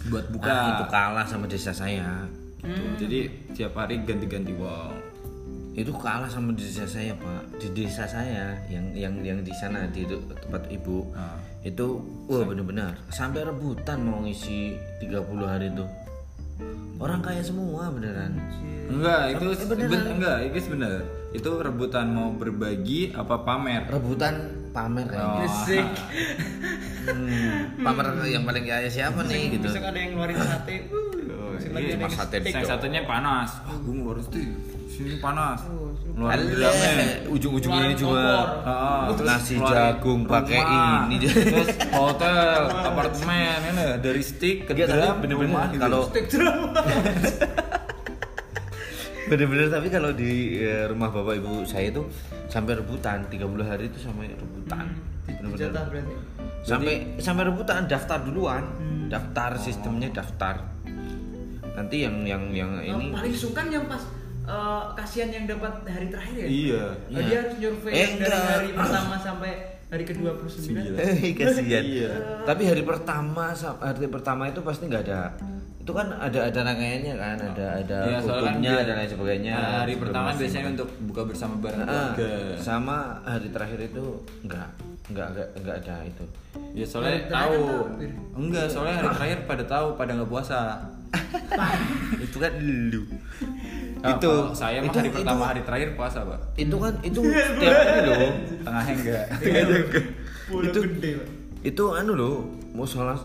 [0.04, 2.26] buat buka Nah, itu kalah sama desa saya.
[2.58, 2.82] gitu.
[2.98, 3.20] jadi
[3.54, 4.96] tiap hari ganti-ganti wong
[5.74, 7.58] Itu kalah sama di desa saya, Pak.
[7.58, 11.10] Di desa saya yang yang yang di sana di tempat ibu.
[11.12, 11.34] Ah.
[11.60, 11.98] Itu
[12.28, 15.86] wah bener-bener sampai rebutan mau ngisi 30 hari itu.
[16.96, 18.38] Orang kaya semua beneran.
[18.84, 19.90] enggak itu Eh, beneran.
[19.90, 20.94] ben- enggak itu bener
[21.32, 24.36] itu rebutan mau berbagi apa pamer Rebutan
[24.70, 25.48] pamer kayaknya.
[25.48, 25.88] Oh.
[27.04, 29.66] Hmm, pamer yang paling kaya siapa nih gitu.
[29.66, 31.00] besok ada yang ngeluarin sate uh,
[31.34, 34.48] Oh, iya, sate yang satunya panas wah gue ngeluarin steak
[34.94, 36.94] sini panas Oh, ngeluarin Ale, gramnya
[37.28, 37.86] ujung-ujungnya.
[38.62, 41.16] Ah, terus nasi jagung pakai ini.
[41.26, 42.38] terus hotel
[42.70, 45.82] apartemen ini dari stick ke Iya, drum bener-bener rumah gitu.
[45.82, 46.82] kalau- steak drama
[49.24, 52.04] Bener-bener tapi kalau di eh, rumah bapak ibu saya itu
[52.46, 54.86] sampai rebutan 30 hari itu sampai rebutan.
[55.26, 56.04] Bener-bener.
[56.62, 58.64] Sampai sampai rebutan daftar duluan.
[58.78, 59.08] Hmm.
[59.08, 60.60] Daftar sistemnya daftar.
[61.74, 64.04] Nanti yang yang yang Yang ini paling sungkan yang pas
[64.46, 68.42] eh, kasihan yang dapat hari terakhir ya iya Oh, dia harus nyurvei Eh, dari enggak.
[68.50, 69.52] hari pertama sampai
[69.88, 71.84] hari ke-29 Eh, kasihan.
[71.84, 72.12] Iya.
[72.44, 75.32] Tapi hari pertama hari pertama itu pasti nggak ada.
[75.78, 79.54] Itu kan ada ada rangkaiannya kan, ada ada Iya, soalnya kan dan lain sebagainya.
[79.54, 80.74] Nah, hari pertama masuk biasanya makan.
[80.74, 84.04] untuk buka bersama bareng Ah, keluarga sama hari terakhir itu
[84.42, 84.68] enggak
[85.04, 86.26] enggak enggak, enggak ada itu
[86.72, 90.60] ya soalnya Hari tahu kan enggak soalnya hari terakhir pada tahu pada nggak puasa
[92.26, 92.54] itu kan
[92.90, 93.04] lu
[94.04, 96.40] Ah, itu kalau saya mah itu, hari pertama itu, hari terakhir puasa pak.
[96.56, 98.32] itu kan itu tiap ini loh.
[98.62, 99.26] Tengahnya enggak
[100.46, 101.12] Pulau Itu- gede
[101.64, 102.36] itu anu loh
[102.70, 103.16] musola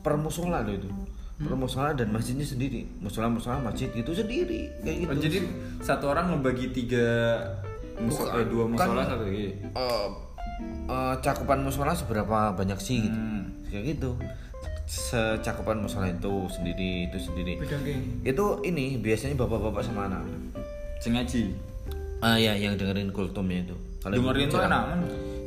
[0.00, 0.88] per musola loh itu.
[1.36, 2.88] Per musola dan masjidnya sendiri.
[2.96, 5.10] Musola musola masjid itu sendiri kayak gitu.
[5.10, 5.38] Oh, jadi
[5.78, 7.08] satu orang ngebagi tiga
[7.96, 9.52] muso Bukan, eh, dua kan- musola satu iya.
[9.70, 10.08] Eh,
[10.86, 13.12] eh, cakupan musola seberapa banyak sih gitu.
[13.14, 13.52] Hmm.
[13.66, 14.10] kayak gitu
[14.90, 17.62] secakupan musola itu sendiri itu sendiri.
[18.26, 20.26] Itu ini biasanya bapak-bapak sama anak.
[20.98, 21.54] Sing ngaji?
[22.18, 23.76] Ah ya yang dengerin kultumnya itu.
[24.02, 24.66] Dengerin tuh jarang.
[24.66, 25.00] enak kan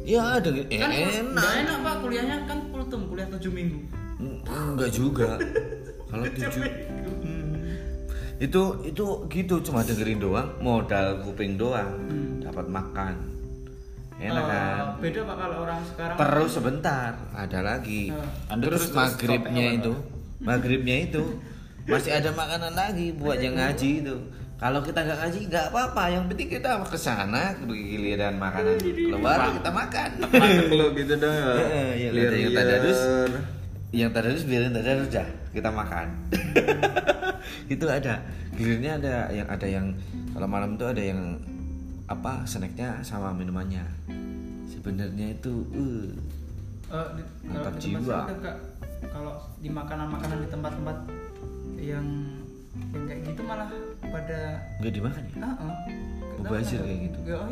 [0.04, 1.32] ya denger eh, kan enak.
[1.36, 1.96] nggak enak pak.
[2.00, 3.80] Kuliahnya kan kultum kuliah 7 minggu.
[4.24, 5.30] Mm, enggak juga.
[6.10, 6.64] Kalau tujuh
[7.24, 7.56] Hmm.
[8.38, 11.96] itu itu gitu cuma dengerin doang modal kuping doang
[12.38, 13.16] dapat makan
[14.26, 14.84] enak Eh, kan?
[14.98, 18.04] beda pak kalau orang sekarang terus sebentar ada lagi.
[18.48, 19.94] Anda terus, terus- terus maghribnya topeng apa, itu
[20.40, 21.24] maghribnya itu
[21.92, 24.16] masih ada makanan lagi buat yang ngaji itu.
[24.54, 26.04] Kalau kita nggak ngaji nggak apa-apa.
[26.10, 30.10] Yang penting kita ke sana giliran makanan keluar kita makan.
[30.24, 31.36] Makan lu gitu dong.
[31.94, 33.00] Ya Heeh, yang tadarus
[33.92, 36.08] yang tadarus biarin tadarus dah kita makan.
[37.68, 39.86] Itu ada gilirnya ada yang ada yang
[40.32, 41.20] kalau malam itu ada yang
[42.06, 43.84] apa snacknya sama minumannya
[44.68, 46.08] sebenarnya itu uh,
[46.86, 48.20] Eh, di, kalau Mantap jiwa.
[49.04, 50.98] kalau di makanan-makanan di tempat-tempat
[51.76, 52.06] yang
[52.86, 53.66] yang kayak gitu malah
[54.04, 55.76] pada nggak dimakan ya ah ah.
[56.36, 57.18] Mubazir kayak gitu.
[57.24, 57.50] Gak, oh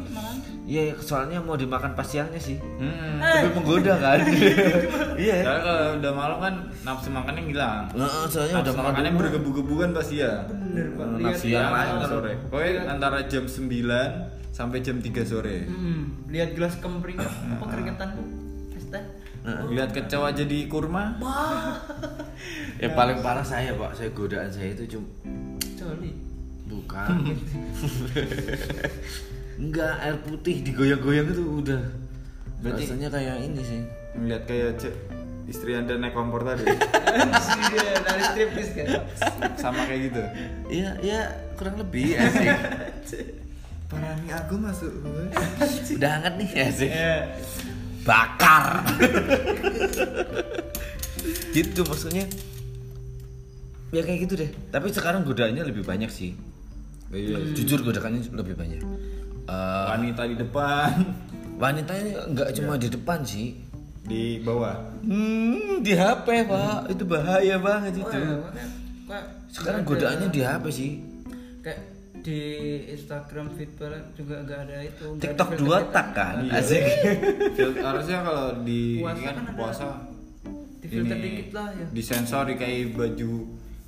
[0.63, 3.17] iya iya soalnya mau dimakan pas siangnya sih Hmm.
[3.17, 4.19] tapi menggoda kan
[5.17, 7.81] iya Soalnya kalau udah malam kan nafsu makannya hilang.
[7.93, 9.19] Nah, soalnya udah Nafsu makan makannya dulu.
[9.21, 10.33] bergebu-gebuan pasti ya.
[10.45, 12.33] bener pak lihat nafsu Siang yang sore.
[12.45, 15.66] Pokoknya antara jam 9 sampai jam 3 sore.
[15.66, 17.18] Hmm, lihat gelas kempring
[17.51, 18.28] apa keringetan tuh
[18.72, 19.03] es teh
[19.41, 21.18] Lihat kecoa jadi kurma.
[22.82, 25.09] ya paling parah saya pak saya godaan saya itu cuma
[25.76, 26.14] coli
[26.64, 27.09] bukan
[29.59, 31.82] enggak air putih digoyang-goyang itu udah
[32.62, 33.82] Berarti- rasanya kayak ini sih
[34.14, 34.93] Ngeliat kayak cek
[35.43, 36.64] istri anda naik kompor tadi.
[38.05, 38.88] Dari striptis kan.
[39.57, 40.22] sama kayak gitu
[40.70, 41.22] Iya, iya
[41.53, 42.55] kurang lebih asik.
[43.91, 44.91] Parani aku masuk
[45.99, 46.87] Udah hangat nih asik.
[46.87, 47.15] Iya.
[48.07, 48.87] Bakar.
[51.55, 52.25] gitu maksudnya.
[53.91, 54.49] Ya kayak gitu deh.
[54.71, 56.31] Tapi sekarang godaannya lebih banyak sih.
[57.11, 58.79] iya Jujur godaannya lebih banyak.
[59.41, 60.91] Eh, wanita di depan
[61.59, 63.53] wanita ini nggak cuma di depan sih.
[64.01, 68.01] di bawah Hmm, di HP pak, itu bahaya banget itu.
[68.01, 68.49] Oh,
[69.13, 70.91] ya, Sekarang godaannya di HP sih.
[71.61, 71.90] kayak
[72.22, 72.39] di
[72.88, 75.05] Instagram balik juga nggak ada itu.
[75.09, 76.53] ada TikTok filter dua tak kan, Iya.
[76.55, 76.84] asik.
[77.78, 79.86] Harusnya kalau di Puasa ini kan kan ada- puasa
[80.78, 81.86] Di filter dikit lah ya.
[81.91, 83.32] disensor kayak baju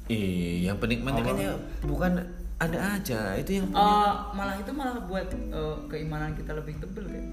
[0.05, 2.11] Ih, yang penikmatnya kan ya bukan
[2.55, 7.23] ada aja, itu yang Eh, malah itu malah buat eh, keimanan kita lebih tebel kan.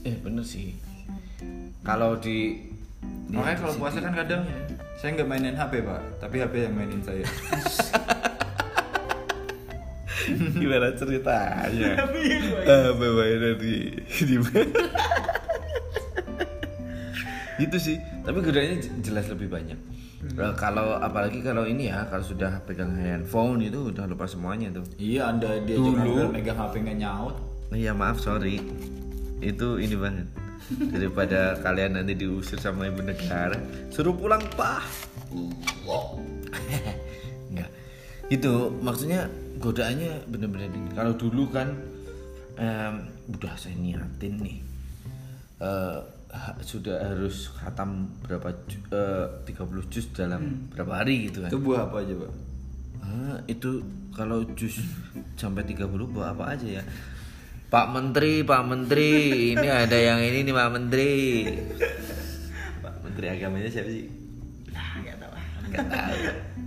[0.00, 0.74] eh bener sih.
[1.80, 2.68] Kalau di
[3.28, 4.42] makanya kalau puasa kan kadang
[4.94, 7.22] saya nggak mainin HP pak tapi HP yang mainin saya
[10.62, 11.90] gimana ceritanya?
[12.94, 14.36] Apa mainan di di
[17.64, 17.96] itu sih.
[18.22, 19.78] Tapi godaannya jelas lebih banyak.
[20.18, 24.82] Eh, kalau apalagi kalau ini ya kalau sudah pegang handphone itu udah lupa semuanya tuh.
[24.98, 25.94] Iya anda dia Dulu.
[25.94, 27.34] juga megang HP nggak nyaut.
[27.70, 28.58] Iya maaf sorry.
[29.38, 30.26] Itu ini banget.
[30.68, 33.56] Daripada kalian nanti diusir sama ibu negara
[33.94, 34.82] suruh pulang pak.
[37.50, 37.70] Enggak.
[38.28, 39.24] itu maksudnya
[39.58, 41.74] godaannya bener-bener ini kalau dulu kan
[42.54, 42.94] em,
[43.28, 44.58] udah saya niatin nih
[45.58, 45.98] eh,
[46.28, 47.90] ha- sudah harus khatam
[48.20, 52.32] berapa ju- eh, 30 juz dalam berapa hari gitu kan itu buah apa aja pak
[52.98, 53.80] Ah, itu
[54.10, 54.84] kalau jus
[55.32, 56.82] sampai 30 buat apa aja ya?
[57.70, 59.12] Pak Menteri, Pak Menteri,
[59.54, 61.14] ini ada yang ini nih Pak Menteri.
[62.84, 64.12] Pak Menteri agamanya siapa sih?
[64.68, 65.32] Nah, tahu.
[65.64, 66.16] Enggak tahu.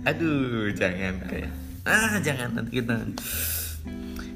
[0.02, 1.52] Aduh, jangan kayak.
[1.82, 2.94] Ah, jangan nanti kita.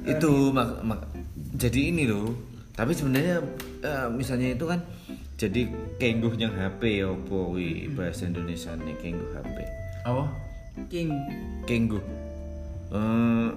[0.02, 1.06] Itu mak, mak-
[1.54, 2.34] jadi ini loh.
[2.72, 3.40] Tapi sebenarnya
[3.80, 4.82] eh, misalnya itu kan
[5.36, 9.56] jadi kengguh yang HP ya opo wi bahasa Indonesia nih kengguh HP.
[10.02, 10.24] apa
[10.86, 11.08] King.
[11.64, 12.02] Kengguh.
[12.90, 13.48] Eh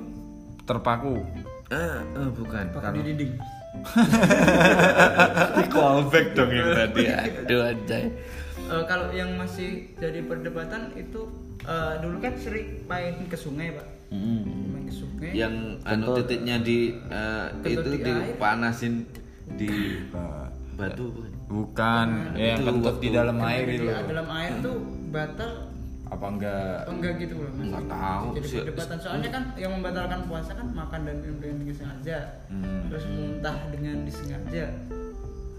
[0.63, 1.21] terpaku
[1.69, 2.65] Ah, eh, bukan.
[2.71, 3.31] Pakai di dinding.
[5.55, 7.03] di callback dong yang tadi.
[7.45, 8.05] Aduh anjay.
[8.69, 11.21] Eh, kalau yang masih jadi perdebatan itu
[11.61, 13.87] eh, dulu kan sering main ke sungai pak.
[14.11, 15.29] Main ke sungai.
[15.33, 15.53] Yang
[15.83, 16.93] anu titiknya di
[17.59, 18.93] Kentut itu di dipanasin
[19.51, 19.69] di
[20.71, 21.27] batu bukan?
[21.49, 24.75] bukan ya yang Itu kentut di dalam air Di itu dalam air tuh
[25.09, 25.51] batal
[26.07, 27.65] apa enggak apa enggak gitu loh mas?
[27.67, 28.25] Nggak tahu.
[28.31, 32.17] Jadi Si- perdebatan soalnya kan yang membatalkan puasa kan makan dan minum dengan disengaja,
[32.49, 32.81] Hmm.
[32.89, 34.65] terus muntah dengan disengaja.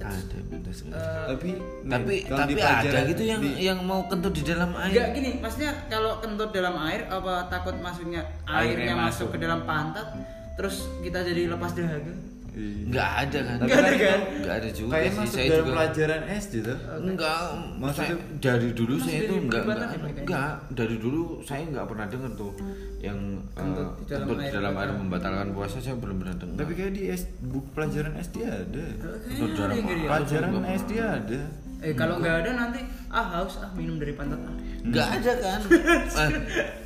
[0.00, 0.36] Ada.
[0.40, 5.06] Eh, tapi nih, tapi tapi ada gitu yang di- yang mau kentut di dalam Enggak
[5.06, 5.12] air.
[5.12, 9.28] gini, maksudnya kalau kentut dalam air apa takut masuknya Airnya airnya masuk masuk.
[9.30, 10.08] ke dalam pantat
[10.56, 12.12] terus kita jadi lepas dahaga?
[12.50, 12.82] Iya.
[12.82, 13.56] Enggak ada kan?
[13.60, 14.20] Nggak ada kan?
[14.32, 15.16] Enggak ada juga kayak sih.
[15.16, 17.38] masuk Saya dalam juga pelajaran SD tuh enggak
[17.78, 21.86] Maksudnya- saya, dari dulu Mas saya itu enggak enggak, ya, enggak dari dulu saya enggak
[21.86, 22.52] pernah dengar tuh
[22.98, 23.18] yang
[23.50, 25.00] Kentut eh, di dalam kentut di air dalam air batal.
[25.00, 26.56] membatalkan puasa saya belum pernah dengar.
[26.58, 31.40] tapi kayak di S, buku pelajaran SD ada Kentut dalam pelajaran Enggak SD ada
[31.80, 34.52] Eh kalau nggak ada nanti ah haus ah minum dari pantat ah.
[34.82, 35.60] Enggak ada kan?
[36.20, 36.30] Eh,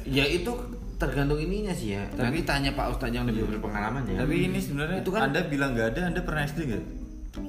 [0.07, 0.53] ya itu
[1.07, 2.03] tergantung ininya sih ya.
[2.11, 4.21] Tapi tanya Pak Ustadz yang lebih berpengalaman ya.
[4.21, 6.85] tapi ini sebenarnya Itu kan- anda bilang nggak ada anda pernah SD nggak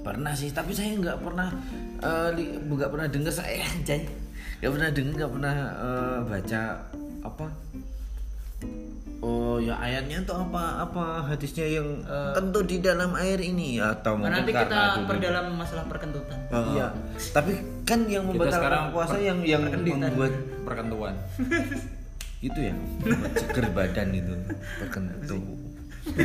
[0.02, 1.50] pernah sih, tapi saya nggak pernah
[2.00, 2.30] eh,
[2.62, 4.02] nggak pernah dengar saya anjay.
[4.60, 6.62] Nggak pernah dengar, nggak pernah eh, baca
[7.22, 7.48] apa?
[9.26, 11.88] Oh ya ayatnya tuh apa apa hadisnya yang
[12.38, 16.38] tentu di dalam air ini atau Nah, mungkin nanti kita perdalam masalah perkentutan.
[16.46, 16.94] Iya.
[17.34, 21.14] Tapi kan yang membatalkan sekarang puasa per- yang yang membuat perkentuan
[22.40, 22.74] itu ya
[23.36, 24.34] seger badan itu
[24.78, 25.40] terkentu.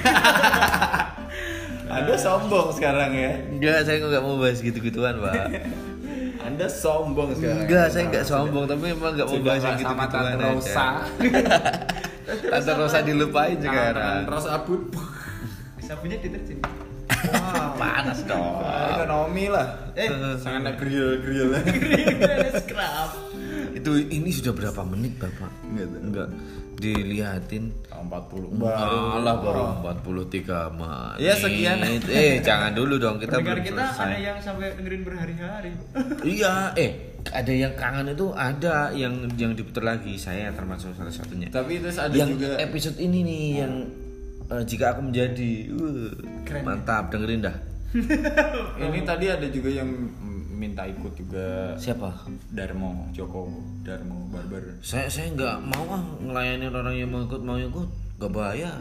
[1.90, 5.34] anda sombong sekarang ya Enggak, saya nggak mau bahas gitu-gituan, Pak.
[6.40, 10.28] anda sombong sekarang Enggak, saya nggak sombong, tapi memang nggak mau bahas yang gitu-gituan tante
[10.30, 10.46] aja.
[10.46, 10.88] Rosa
[12.52, 14.22] Tante Rosa dilupain sekarang.
[14.24, 14.82] Rosa abut
[15.80, 16.62] Sapunya deterjen.
[17.74, 18.62] Panas dong.
[18.94, 20.06] ekonomi lah Eh.
[20.38, 23.10] sangat grill grill Ada scrub.
[23.80, 25.48] Itu ini sudah berapa menit, Bapak?
[25.66, 26.00] Nggak tahu.
[26.04, 26.28] Enggak.
[26.80, 31.16] Dilihatin 40 Malah baru 43 menit.
[31.20, 31.76] Ya, sekian.
[32.08, 34.04] Eh, jangan dulu dong, kita Pendengar belum kita selesai.
[34.04, 35.72] ada yang sampai dengerin berhari-hari.
[36.40, 36.90] Iya, eh
[37.28, 40.16] ada yang kangen itu ada yang yang diputar lagi.
[40.16, 41.52] Saya termasuk salah satunya.
[41.52, 43.74] tapi terus ada yang juga episode ini nih yang
[44.48, 46.10] eh, jika aku menjadi uh,
[46.48, 46.64] Keren.
[46.64, 47.56] mantap dengerin dah
[48.86, 49.88] ini tadi ada juga yang
[50.60, 52.10] minta ikut juga Siapa?
[52.50, 53.48] Darmo Joko
[53.80, 57.88] Darmo Barber Saya saya nggak mau ah ngelayani orang yang mau ikut mau ikut
[58.20, 58.76] nggak bayar.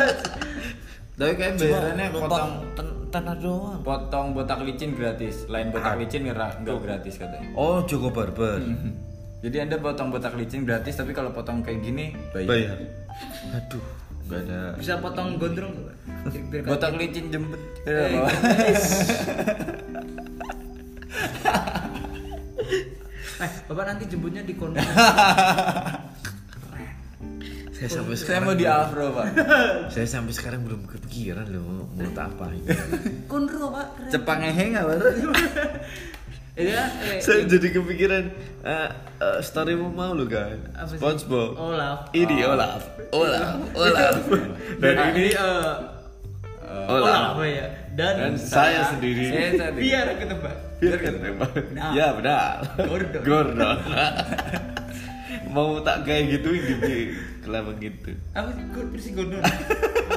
[1.12, 3.78] tapi kayak bayarannya potong ten- tanah doang.
[3.82, 8.56] potong botak licin gratis lain botak licin nggak nggak gratis katanya Oh Joko Barber.
[9.40, 12.76] jadi anda potong botak licin gratis tapi kalau potong kayak gini bayar, Bayar.
[13.52, 13.84] Aduh,
[14.24, 14.58] nggak ada.
[14.80, 15.74] Bisa potong gondrong
[16.64, 18.32] botak licin jembet Eh, Bawah.
[23.40, 24.84] Eh, Bapak nanti jemputnya di konter.
[27.72, 29.26] Saya sampai saya sekarang mau di afro pak
[29.96, 32.68] saya sampai sekarang belum kepikiran loh mau, mau tak apa ini.
[33.24, 33.86] Konro, Pak.
[33.96, 34.10] Keren.
[34.12, 35.08] cepang hehe nggak baru
[36.60, 38.24] Iya, eh, saya jadi kepikiran
[38.68, 38.88] uh,
[39.24, 41.00] uh, storymu mau lu kan Apa sih?
[41.00, 42.12] SpongeBob Olaf.
[42.12, 42.84] ini Olaf
[43.16, 44.28] Olaf Olaf
[44.76, 45.72] dan Nah, ini eh,
[46.84, 47.64] Olaf Olaf ya.
[47.90, 50.56] Dan, dan saya sendiri saya tadi biar ketebak.
[50.78, 51.90] biar ketembak Nah.
[51.90, 53.22] ya benar Gordon.
[53.22, 53.78] Gordon
[55.50, 56.86] mau tak kayak gitu gitu
[57.40, 58.62] kenapa gitu Apa sih?
[58.70, 59.42] Gue versi gondol.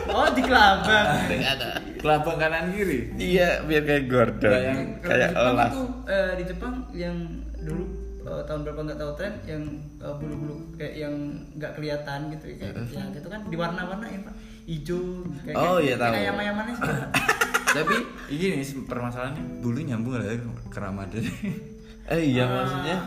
[0.06, 1.08] Oh, di kelabang.
[1.54, 5.84] ada kelabang kanan kiri iya biar kayak Gordon Ya, yang kayak di Jepang Olaf itu
[6.08, 7.16] eh, di Jepang yang
[7.58, 7.84] dulu
[8.24, 9.64] eh, tahun berapa nggak tahu tren yang
[9.98, 11.14] eh, bulu-bulu kayak yang
[11.52, 15.02] nggak kelihatan gitu ya kayak ya gitu kan diwarna-warnain pak hijau
[15.42, 16.14] kayak Oh, iya, tahu.
[16.14, 17.10] kayak ayam-ayamannya sih Pak.
[17.74, 17.96] tapi
[18.30, 20.38] ini permasalahannya bulu nyambung nggak ya
[20.70, 21.24] ke ramadan
[22.14, 22.98] eh iya maksudnya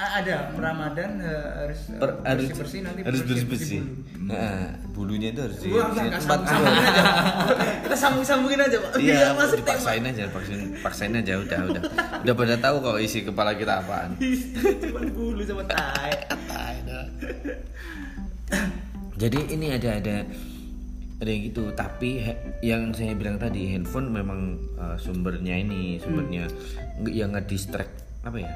[0.00, 4.28] ah, ada Ramadan eh, harus eh, per- harus bersih-bersih nanti harus bersih bersih bulu.
[4.32, 4.60] nah
[4.96, 7.04] bulunya itu harus enggak, tempat sambung-sambungin aja.
[7.80, 8.90] Kita sambung-sambungin aja, Pak.
[8.96, 9.64] Iya, Biar masuk tema.
[9.64, 11.82] dipaksain aja, paksain, paksain aja udah, udah.
[12.20, 14.16] Udah pada tahu kok isi kepala kita apaan.
[14.20, 16.16] Cuman bulu sama tai.
[19.20, 20.16] Jadi ini ada ada
[21.20, 24.40] ada yang gitu, tapi he- yang saya bilang tadi handphone memang
[24.74, 26.48] uh, sumbernya ini, sumbernya
[26.98, 28.52] nge- yang ngedistract apa ya?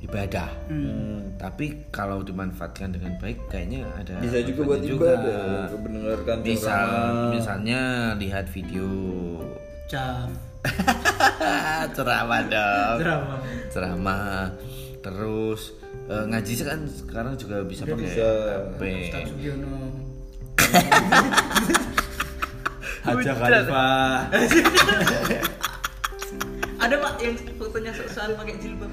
[0.00, 0.48] ibadah.
[0.66, 6.88] Hmm, Tapi kalau dimanfaatkan dengan baik kayaknya ada bisa juga buat manfaatnya ibadah mendengarkan Misal
[6.88, 7.30] ceramah.
[7.30, 7.80] misalnya
[8.16, 8.88] lihat video
[9.86, 10.28] Cap.
[11.94, 12.96] ceramah dong.
[12.98, 13.34] Drama.
[13.68, 14.52] ceramah
[15.00, 15.72] terus
[16.06, 18.28] eh, ngaji sih kan sekarang juga bisa pakai bisa.
[18.68, 18.80] HP.
[23.00, 24.28] Haja Khalifah.
[26.80, 28.88] Ada Pak yang fotonya soal pakai jilbab.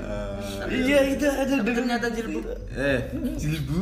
[0.59, 2.43] Tapi iya itu ada tapi ternyata jilbab.
[2.75, 2.99] eh.
[3.39, 3.79] Jilbu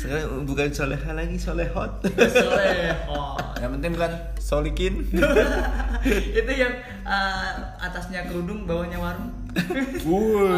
[0.00, 2.00] sekarang bukan soleha lagi solehot.
[2.08, 3.20] Soleho.
[3.60, 5.04] yang penting bukan solikin.
[6.40, 6.72] Itu yang
[7.04, 7.52] eh,
[7.84, 9.28] atasnya kerudung, bawahnya warung.
[10.08, 10.48] Wuh,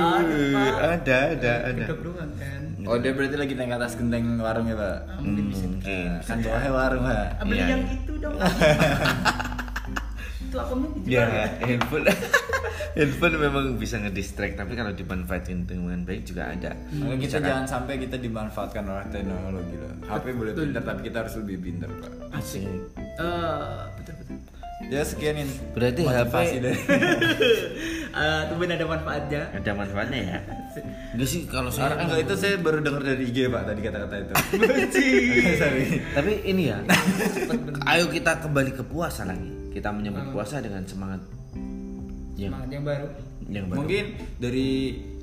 [0.78, 2.62] ada ada ada Kedok doang kan.
[2.85, 5.66] Oh dia berarti lagi naik atas genteng warung ya pak Ah, mungkin bisa.
[6.22, 7.66] kan bawahnya warung pak Ah, Beli Iya.
[7.70, 8.35] yang itu dong.
[10.43, 11.47] itu akunnya dijual ya ya.
[11.62, 12.05] handphone
[12.99, 17.66] handphone memang bisa ngedistract tapi kalau dimanfaatin dengan baik juga ada Makanya kita Misalkan- jangan
[17.66, 19.93] sampai kita dimanfaatkan oleh teknologi loh.
[20.05, 22.12] HP boleh pintar tapi kita harus lebih pintar pak.
[22.35, 24.37] asik Eh, betul betul.
[24.91, 25.55] Ya sekian ini.
[25.72, 26.80] Berarti HP dari.
[28.12, 29.49] Eh, tumben ada manfaatnya.
[29.57, 30.39] ada manfaatnya ya
[31.16, 34.33] enggak sih kalau saya Enggak itu saya baru dengar dari IG pak tadi kata-kata itu.
[35.64, 35.85] Sorry.
[36.12, 36.85] Tapi ini ya,
[37.89, 39.49] ayo kita kembali ke puasa lagi.
[39.72, 41.24] Kita menyambut puasa dengan semangat
[42.37, 43.07] yang Semangat yang baru.
[43.49, 43.76] yang baru.
[43.80, 44.05] Mungkin
[44.37, 44.68] dari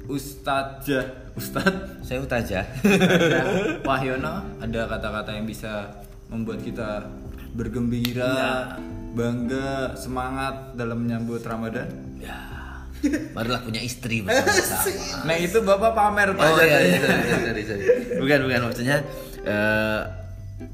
[0.10, 1.06] Ustadzah
[1.38, 2.66] Ustadz saya utaja.
[3.86, 5.94] Wahyono ada kata-kata yang bisa
[6.26, 7.06] membuat kita
[7.54, 8.78] bergembira,
[9.14, 11.90] bangga, semangat dalam menyambut Ramadan.
[12.20, 12.60] ya,
[13.32, 15.24] barulah punya istri bersama-sama.
[15.28, 16.44] Nah itu bapak pamer pak.
[16.44, 17.84] Oh iya, iya, sorry, sorry, sorry.
[18.20, 18.98] bukan bukan maksudnya
[19.48, 20.02] eh,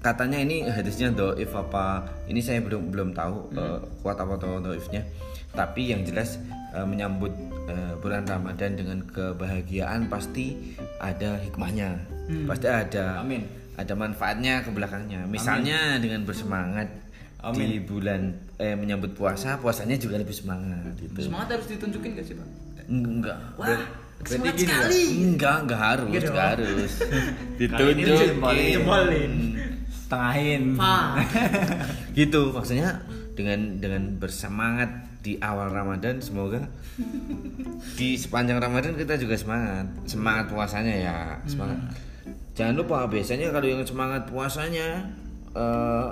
[0.02, 2.10] katanya ini hadisnya doif apa?
[2.26, 5.06] Ini saya belum belum tahu eh, kuat apa atau doifnya.
[5.54, 6.42] Tapi yang jelas
[6.74, 7.32] eh, menyambut
[7.70, 12.02] eh, bulan Ramadan dengan kebahagiaan pasti ada hikmahnya,
[12.50, 13.22] pasti ada.
[13.22, 13.46] Amin.
[13.76, 15.28] Ada manfaatnya ke belakangnya.
[15.28, 17.05] Misalnya dengan bersemangat
[17.54, 21.30] di bulan eh, menyambut puasa, puasanya juga lebih semangat gitu.
[21.30, 22.48] Semangat harus ditunjukin gak sih, Pak?
[22.90, 23.38] Enggak.
[23.60, 23.68] Wah,
[24.22, 25.02] berarti semangat gini, sekali.
[25.22, 26.92] Enggak, enggak harus, Gitu enggak harus.
[27.76, 28.72] Kali ini dijempolin.
[28.74, 29.34] Jempolin.
[30.06, 30.64] Tengahin.
[30.78, 31.10] Pak.
[32.18, 33.04] gitu maksudnya
[33.36, 34.90] dengan dengan bersemangat
[35.20, 36.70] di awal Ramadan semoga
[37.98, 41.18] di sepanjang Ramadan kita juga semangat semangat puasanya ya
[41.50, 41.82] semangat
[42.54, 45.10] jangan lupa biasanya kalau yang semangat puasanya
[45.58, 46.10] eh,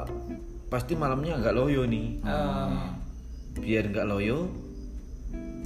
[0.74, 2.18] pasti malamnya agak loyo nih.
[2.20, 2.70] Eh,
[3.56, 4.50] biar nggak loyo.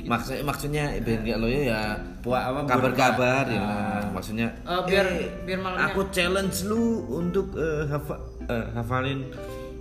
[0.04, 3.60] Maksudnya maksudnya biar nggak loyo ya Pua- apa, kabar-kabar ya.
[3.60, 4.04] Ah.
[4.10, 9.28] maksudnya Eh, biar- biar malamnya- aku challenge lu untuk eh, hafa- eh, hafalin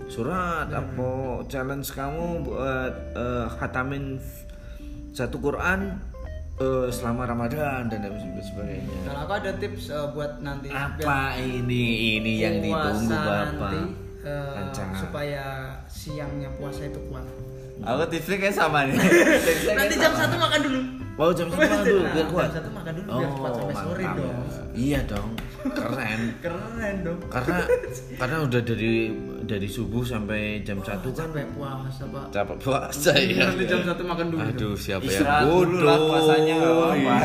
[0.07, 1.07] surat apa
[1.45, 4.19] challenge kamu buat eh, khatamin
[5.11, 5.95] satu Quran
[6.57, 8.01] eh, selama Ramadan dan
[8.41, 8.97] sebagainya.
[9.05, 12.17] Kalau aku ada tips eh, buat nanti Apa ini?
[12.17, 13.47] Ini yang ditunggu Bapak?
[13.53, 13.79] nanti
[14.53, 14.97] Rancangan.
[14.97, 15.45] supaya
[15.85, 17.25] siangnya puasa itu kuat.
[17.77, 18.97] Aku tipsnya kayak sama nih.
[19.77, 20.79] Nanti jam satu makan dulu.
[21.13, 22.43] Wow jam satu makan dulu Nah, biar kuat.
[22.45, 24.17] Jam satu makan dulu biar kuat sampai sore mantap.
[24.17, 24.37] dong.
[24.73, 25.29] Iya dong,
[25.69, 26.21] keren.
[26.37, 27.19] Keren dong.
[27.27, 27.63] karena
[28.15, 28.93] karena udah dari
[29.43, 32.25] dari subuh sampai jam satu kan Sampai puasa pak.
[32.29, 33.47] capek puasa ya.
[33.47, 34.41] Nanti jam satu makan dulu.
[34.41, 35.99] Aduh siapa yang Istirahat bodoh?
[36.05, 36.57] puasanya.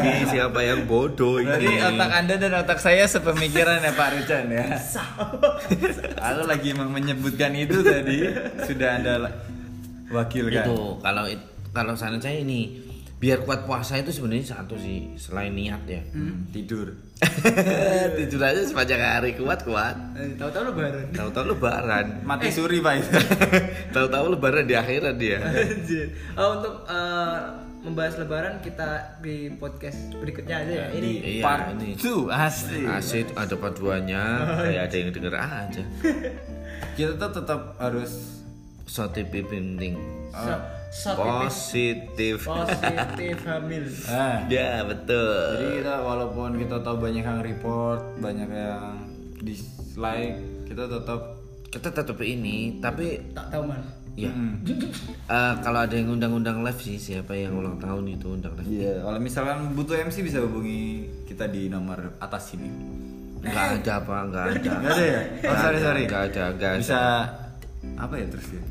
[0.01, 1.83] Ini siapa yang bodoh Berarti ini?
[1.83, 4.65] otak anda dan otak saya sepemikiran ya Pak Rucan ya.
[6.19, 8.27] Aku lagi emang menyebutkan itu tadi
[8.63, 9.15] sudah anda
[10.09, 10.63] wakilkan.
[10.63, 12.82] itu kalau it- kalau saran saya ini
[13.23, 16.91] biar kuat puasa itu sebenarnya satu sih selain niat ya Hmm, tidur.
[18.19, 21.07] tidur aja sepanjang hari kuat kuat Eh, Tahu-tahu lebaran.
[21.09, 23.11] tahu-tahu lebaran Mati suri Pak itu.
[23.95, 26.11] tahu-tahu lebaran di akhirat dia Anjir.
[26.35, 27.39] Oh, untuk eh,
[27.81, 30.87] membahas lebaran kita di podcast berikutnya aja ya.
[30.93, 31.95] Ini Iya, Part ini.
[31.95, 32.83] 2 asli.
[32.85, 34.23] Asyik ada paduannya
[34.61, 35.83] kayak ada yang denger aja
[36.93, 38.42] Kita tuh tetap harus
[40.33, 40.53] So,
[40.91, 43.85] so tipis positif positif hamil.
[44.07, 48.97] ah, ya betul Jadi kita walaupun kita tahu banyak yang report, banyak yang
[49.39, 51.21] dislike, kita tetap
[51.67, 53.81] kita tetap ini tapi Tak tahu man.
[54.13, 54.61] ya Hmm.
[55.27, 59.01] eh, kalau ada yang undang-undang live sih siapa yang ulang tahun itu undang live Iya,
[59.01, 60.81] kalau misalkan butuh MC bisa hubungi
[61.25, 62.69] kita di nomor atas sini.
[63.41, 65.21] nggak ada apa nggak ada Enggak ada ya?
[65.43, 66.03] Oh, sorry sorry.
[66.05, 67.01] nggak ada nggak ada Bisa
[67.99, 68.63] apa ya terus ya?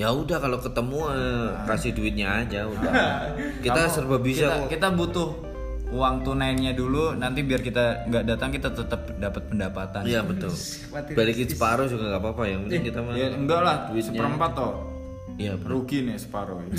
[0.00, 2.92] Ya udah kalau ketemu eh, kasih duitnya aja udah.
[3.64, 4.68] Kita Kamu- serba bisa kita, kok.
[4.72, 5.28] kita butuh
[5.90, 10.02] uang tunainya dulu nanti biar kita nggak datang kita tetap dapat pendapatan.
[10.08, 10.48] Iya betul.
[11.18, 14.08] Balikin separuh juga nggak apa-apa yang penting kita mah ya enggak lah Duitnya.
[14.08, 14.72] seperempat toh.
[15.36, 16.56] Iya rugi nih separuh.
[16.64, 16.72] Ya.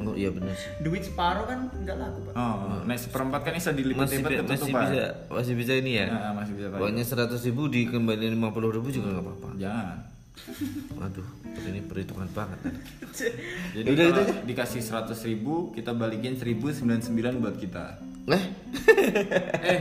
[0.00, 0.70] oh, iya benar sih.
[0.80, 2.32] Duit separuh kan enggak laku pak.
[2.40, 2.96] oh nah.
[2.96, 6.06] seperempat kan bisa masih dilipat-lipat bi- masih ketutupan bisa masih bisa ini ya?
[6.08, 6.78] Nah, masih bisa Pak.
[6.80, 9.48] uangnya seratus ribu dikembaliin lima puluh ribu juga nggak apa-apa.
[9.60, 9.96] Jangan
[10.92, 11.26] waduh
[11.62, 12.58] ini perhitungan banget
[13.76, 17.84] jadi Udah kalau gitu dikasih seratus ribu kita balikin seribu sembilan sembilan buat kita
[18.28, 18.44] eh
[19.60, 19.80] Eh.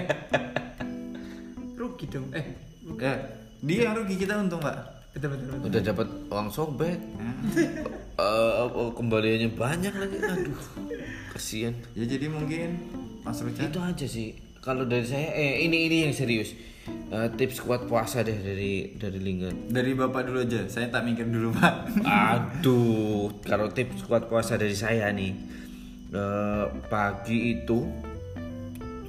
[1.75, 2.27] Rugi dong.
[2.31, 2.45] Eh.
[2.83, 2.99] rugi.
[2.99, 3.13] ya
[3.59, 4.75] dia yang rugi kita untung pak
[5.09, 5.45] Betul betul.
[5.49, 5.67] betul.
[5.67, 6.97] udah dapat uang sobek
[8.19, 10.59] Eh, oh, kembaliannya banyak lagi aduh
[11.31, 12.75] kasihan ya jadi mungkin
[13.23, 16.55] Mas Rucan itu aja sih kalau dari saya eh ini ini yang serius.
[17.09, 21.25] Eh, tips kuat puasa deh dari dari Linggan dari bapak dulu aja saya tak mikir
[21.25, 21.89] dulu pak.
[22.05, 25.33] Aduh kalau tips kuat puasa dari saya nih
[26.13, 27.85] eh, pagi itu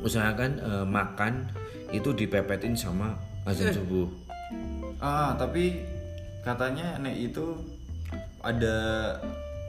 [0.01, 1.53] usahakan eh, makan
[1.92, 4.09] itu dipepetin sama azan subuh.
[5.01, 5.84] Ah tapi
[6.40, 7.61] katanya nek itu
[8.40, 8.76] ada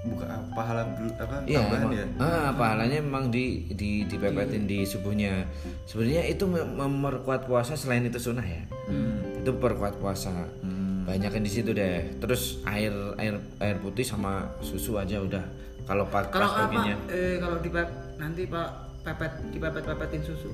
[0.01, 0.25] buka
[0.57, 5.45] pahala dulu apa Iya, tambahan emang, ya ah, pahalanya memang di di dipepetin di subuhnya.
[5.85, 8.65] Sebenarnya itu mem- memperkuat puasa selain itu sunnah ya.
[8.89, 9.45] Hmm.
[9.45, 10.33] Itu perkuat puasa.
[11.05, 12.17] Banyakin di situ deh.
[12.17, 15.45] Terus air air air putih sama susu aja udah.
[15.85, 16.81] Kalau pas Kalau apa?
[17.09, 17.69] Eh kalau di
[18.17, 18.67] nanti pak
[19.01, 20.49] pepet dipepet pepetin susu.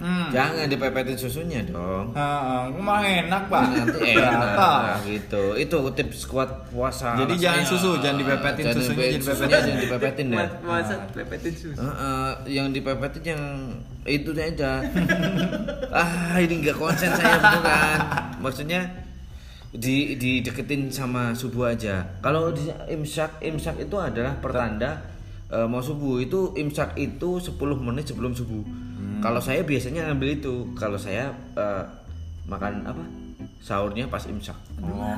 [0.00, 0.28] Hmm.
[0.34, 2.10] Jangan dipepetin susunya dong.
[2.14, 5.54] Ah, ah, emang enak pak Nanti enak nah, gitu.
[5.54, 7.14] Itu tips kuat puasa.
[7.18, 7.70] Jadi jangan saya.
[7.74, 9.64] susu, jangan dipepetin Jangan susunya, dipepetin jadi susunya, pepetin.
[9.64, 10.48] jangan dipepetin deh.
[10.66, 11.78] Masa pepetin susu.
[11.78, 13.42] Heeh, yang dipepetin yang
[14.04, 14.72] itu aja.
[16.02, 17.98] ah, ini nggak konsen saya betul kan.
[18.42, 18.80] Maksudnya
[19.74, 22.06] di dideketin sama subuh aja.
[22.22, 25.02] Kalau di imsak imsak itu adalah pertanda
[25.50, 28.62] eh, mau subuh itu imsak itu 10 menit sebelum subuh.
[29.24, 30.54] Kalau saya biasanya ngambil itu.
[30.74, 31.84] Kalau saya eh,
[32.44, 33.00] makan apa?
[33.58, 34.56] Sahurnya pas imsak.
[34.78, 35.16] Oh.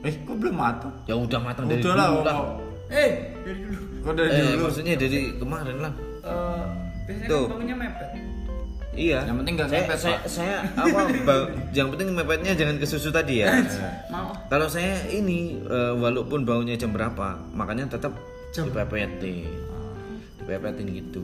[0.00, 0.90] Eh, kok belum matang?
[1.06, 2.34] Ya udah matang dari Udah lah, dulu lah.
[2.36, 2.50] oh,
[2.88, 3.78] Eh dari dulu.
[4.00, 4.62] Kok dari Eh, dulu?
[4.64, 5.92] maksudnya dari kemarin lah.
[6.20, 6.62] Eh,
[7.04, 7.38] biasanya Tuh.
[7.40, 8.08] kan bangunnya mepet.
[8.90, 9.18] Iya.
[9.22, 10.20] Yang penting nggak saya, mepet, saya, Pak.
[10.28, 11.00] saya apa?
[11.28, 13.46] bang- yang penting mepetnya jangan ke susu tadi ya.
[14.08, 14.34] Mau.
[14.48, 18.10] Kalau saya ini eh, walaupun baunya jam berapa, makanya tetap
[18.50, 18.66] Jam.
[18.66, 19.46] dipepetin.
[20.36, 21.22] Dipepetin gitu.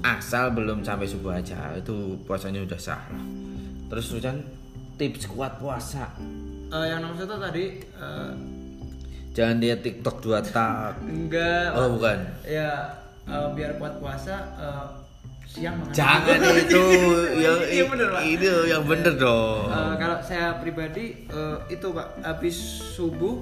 [0.00, 3.24] Asal belum sampai subuh aja, itu puasanya udah sah lah.
[3.88, 4.36] Terus Rucan
[4.94, 6.12] tips kuat puasa.
[6.68, 8.32] Eh, yang nomor satu tadi eh,
[9.32, 11.00] Jangan lihat TikTok dua tak.
[11.00, 11.72] enggak.
[11.72, 12.18] Oh, bukan.
[12.44, 12.92] Ya
[13.24, 14.86] eh, biar kuat puasa eh,
[15.44, 15.92] siang makan.
[15.92, 16.84] Jangan itu
[17.36, 18.22] yang Iya, bener, Pak.
[18.24, 19.68] ini yang bener dong.
[19.68, 22.56] Eh, kalau saya pribadi eh, itu pak habis
[22.92, 23.40] subuh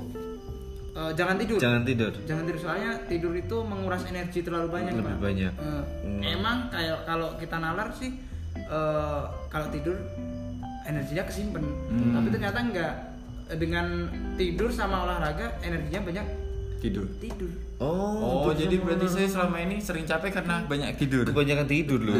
[0.90, 1.58] eh, jangan tidur.
[1.58, 2.12] Jangan tidur.
[2.24, 5.18] Jangan tidur soalnya tidur itu menguras energi terlalu banyak Lebih pak.
[5.20, 5.52] banyak.
[5.54, 6.20] Eh, Hmm.
[6.22, 8.10] Emang kayak kalau kita nalar sih
[8.54, 9.96] eh, kalau tidur
[10.82, 11.62] energinya kesimpan.
[11.62, 12.12] Hmm.
[12.14, 12.94] Tapi ternyata enggak.
[13.50, 16.26] Dengan tidur sama olahraga energinya banyak
[16.78, 21.66] tidur tidur Oh, oh jadi berarti saya selama ini sering capek karena banyak tidur kebanyakan
[21.66, 22.14] tidur loh.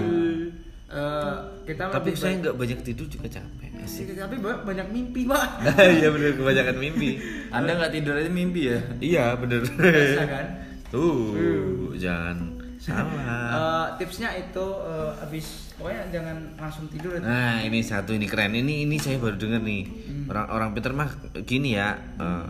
[0.91, 1.35] Eh,
[1.65, 3.71] kita Tapi saya nggak banyak tidur juga capek.
[3.81, 4.13] Asik.
[4.13, 5.65] tapi ba- banyak mimpi pak
[5.97, 7.17] Iya bener kebanyakan mimpi.
[7.49, 9.63] anda nggak tidur aja mimpi ya Iya bener.
[9.65, 10.47] Biasa kan
[10.91, 12.37] Tuh, jangan
[12.77, 13.47] salah.
[13.49, 17.23] Eh, tipsnya itu eh, habis pokoknya jangan langsung tidur itu.
[17.23, 19.87] Nah ini satu ini keren ini ini saya baru dengar nih
[20.27, 21.09] orang orang Peter mah
[21.41, 22.49] gini ya eh,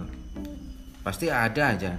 [1.00, 1.92] pasti ada aja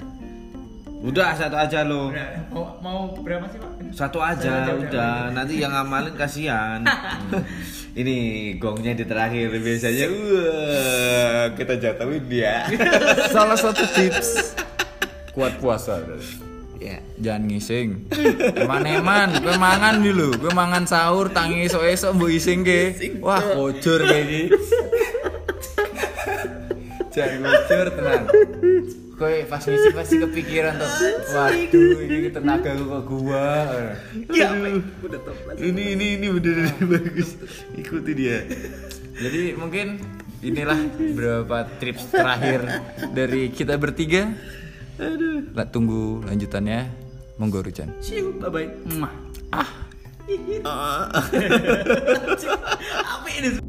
[1.02, 3.72] udah satu aja loh Udah, mau mau berapa sih pak?
[3.92, 5.16] Satu aja aja, udah, udah.
[5.34, 6.86] nanti yang ngamalin kasihan.
[8.02, 8.16] Ini
[8.56, 10.08] gongnya di terakhir biasanya.
[10.08, 12.70] Wah kita jatuhin dia.
[13.36, 14.56] Salah satu tips
[15.36, 16.00] kuat puasa.
[16.80, 18.08] Ya jangan ngising.
[18.56, 20.38] Eman-eman gue mangan dulu.
[20.40, 22.96] Gue mangan sahur tangi esok-esok mbok ising ke.
[23.20, 24.48] Wah bocor kayak gini
[27.12, 28.24] jangan bocor tenang
[29.22, 30.90] Kowe pas ngisi pasti kepikiran tuh
[31.38, 33.54] waduh ini tenaga gue ke gua.
[34.34, 34.82] Ya Aduh.
[34.82, 37.38] udah top ini ini ini bener bagus.
[37.78, 38.42] Ikuti dia.
[39.22, 40.02] Jadi mungkin
[40.42, 42.66] inilah beberapa tips terakhir
[43.14, 44.34] dari kita bertiga.
[45.54, 46.90] Lah, tunggu lanjutannya.
[47.38, 47.94] Monggo Rucan.
[48.02, 48.42] See you.
[48.42, 49.14] Bye bye Mwah.
[49.54, 49.70] Ah.
[53.14, 53.62] apa ini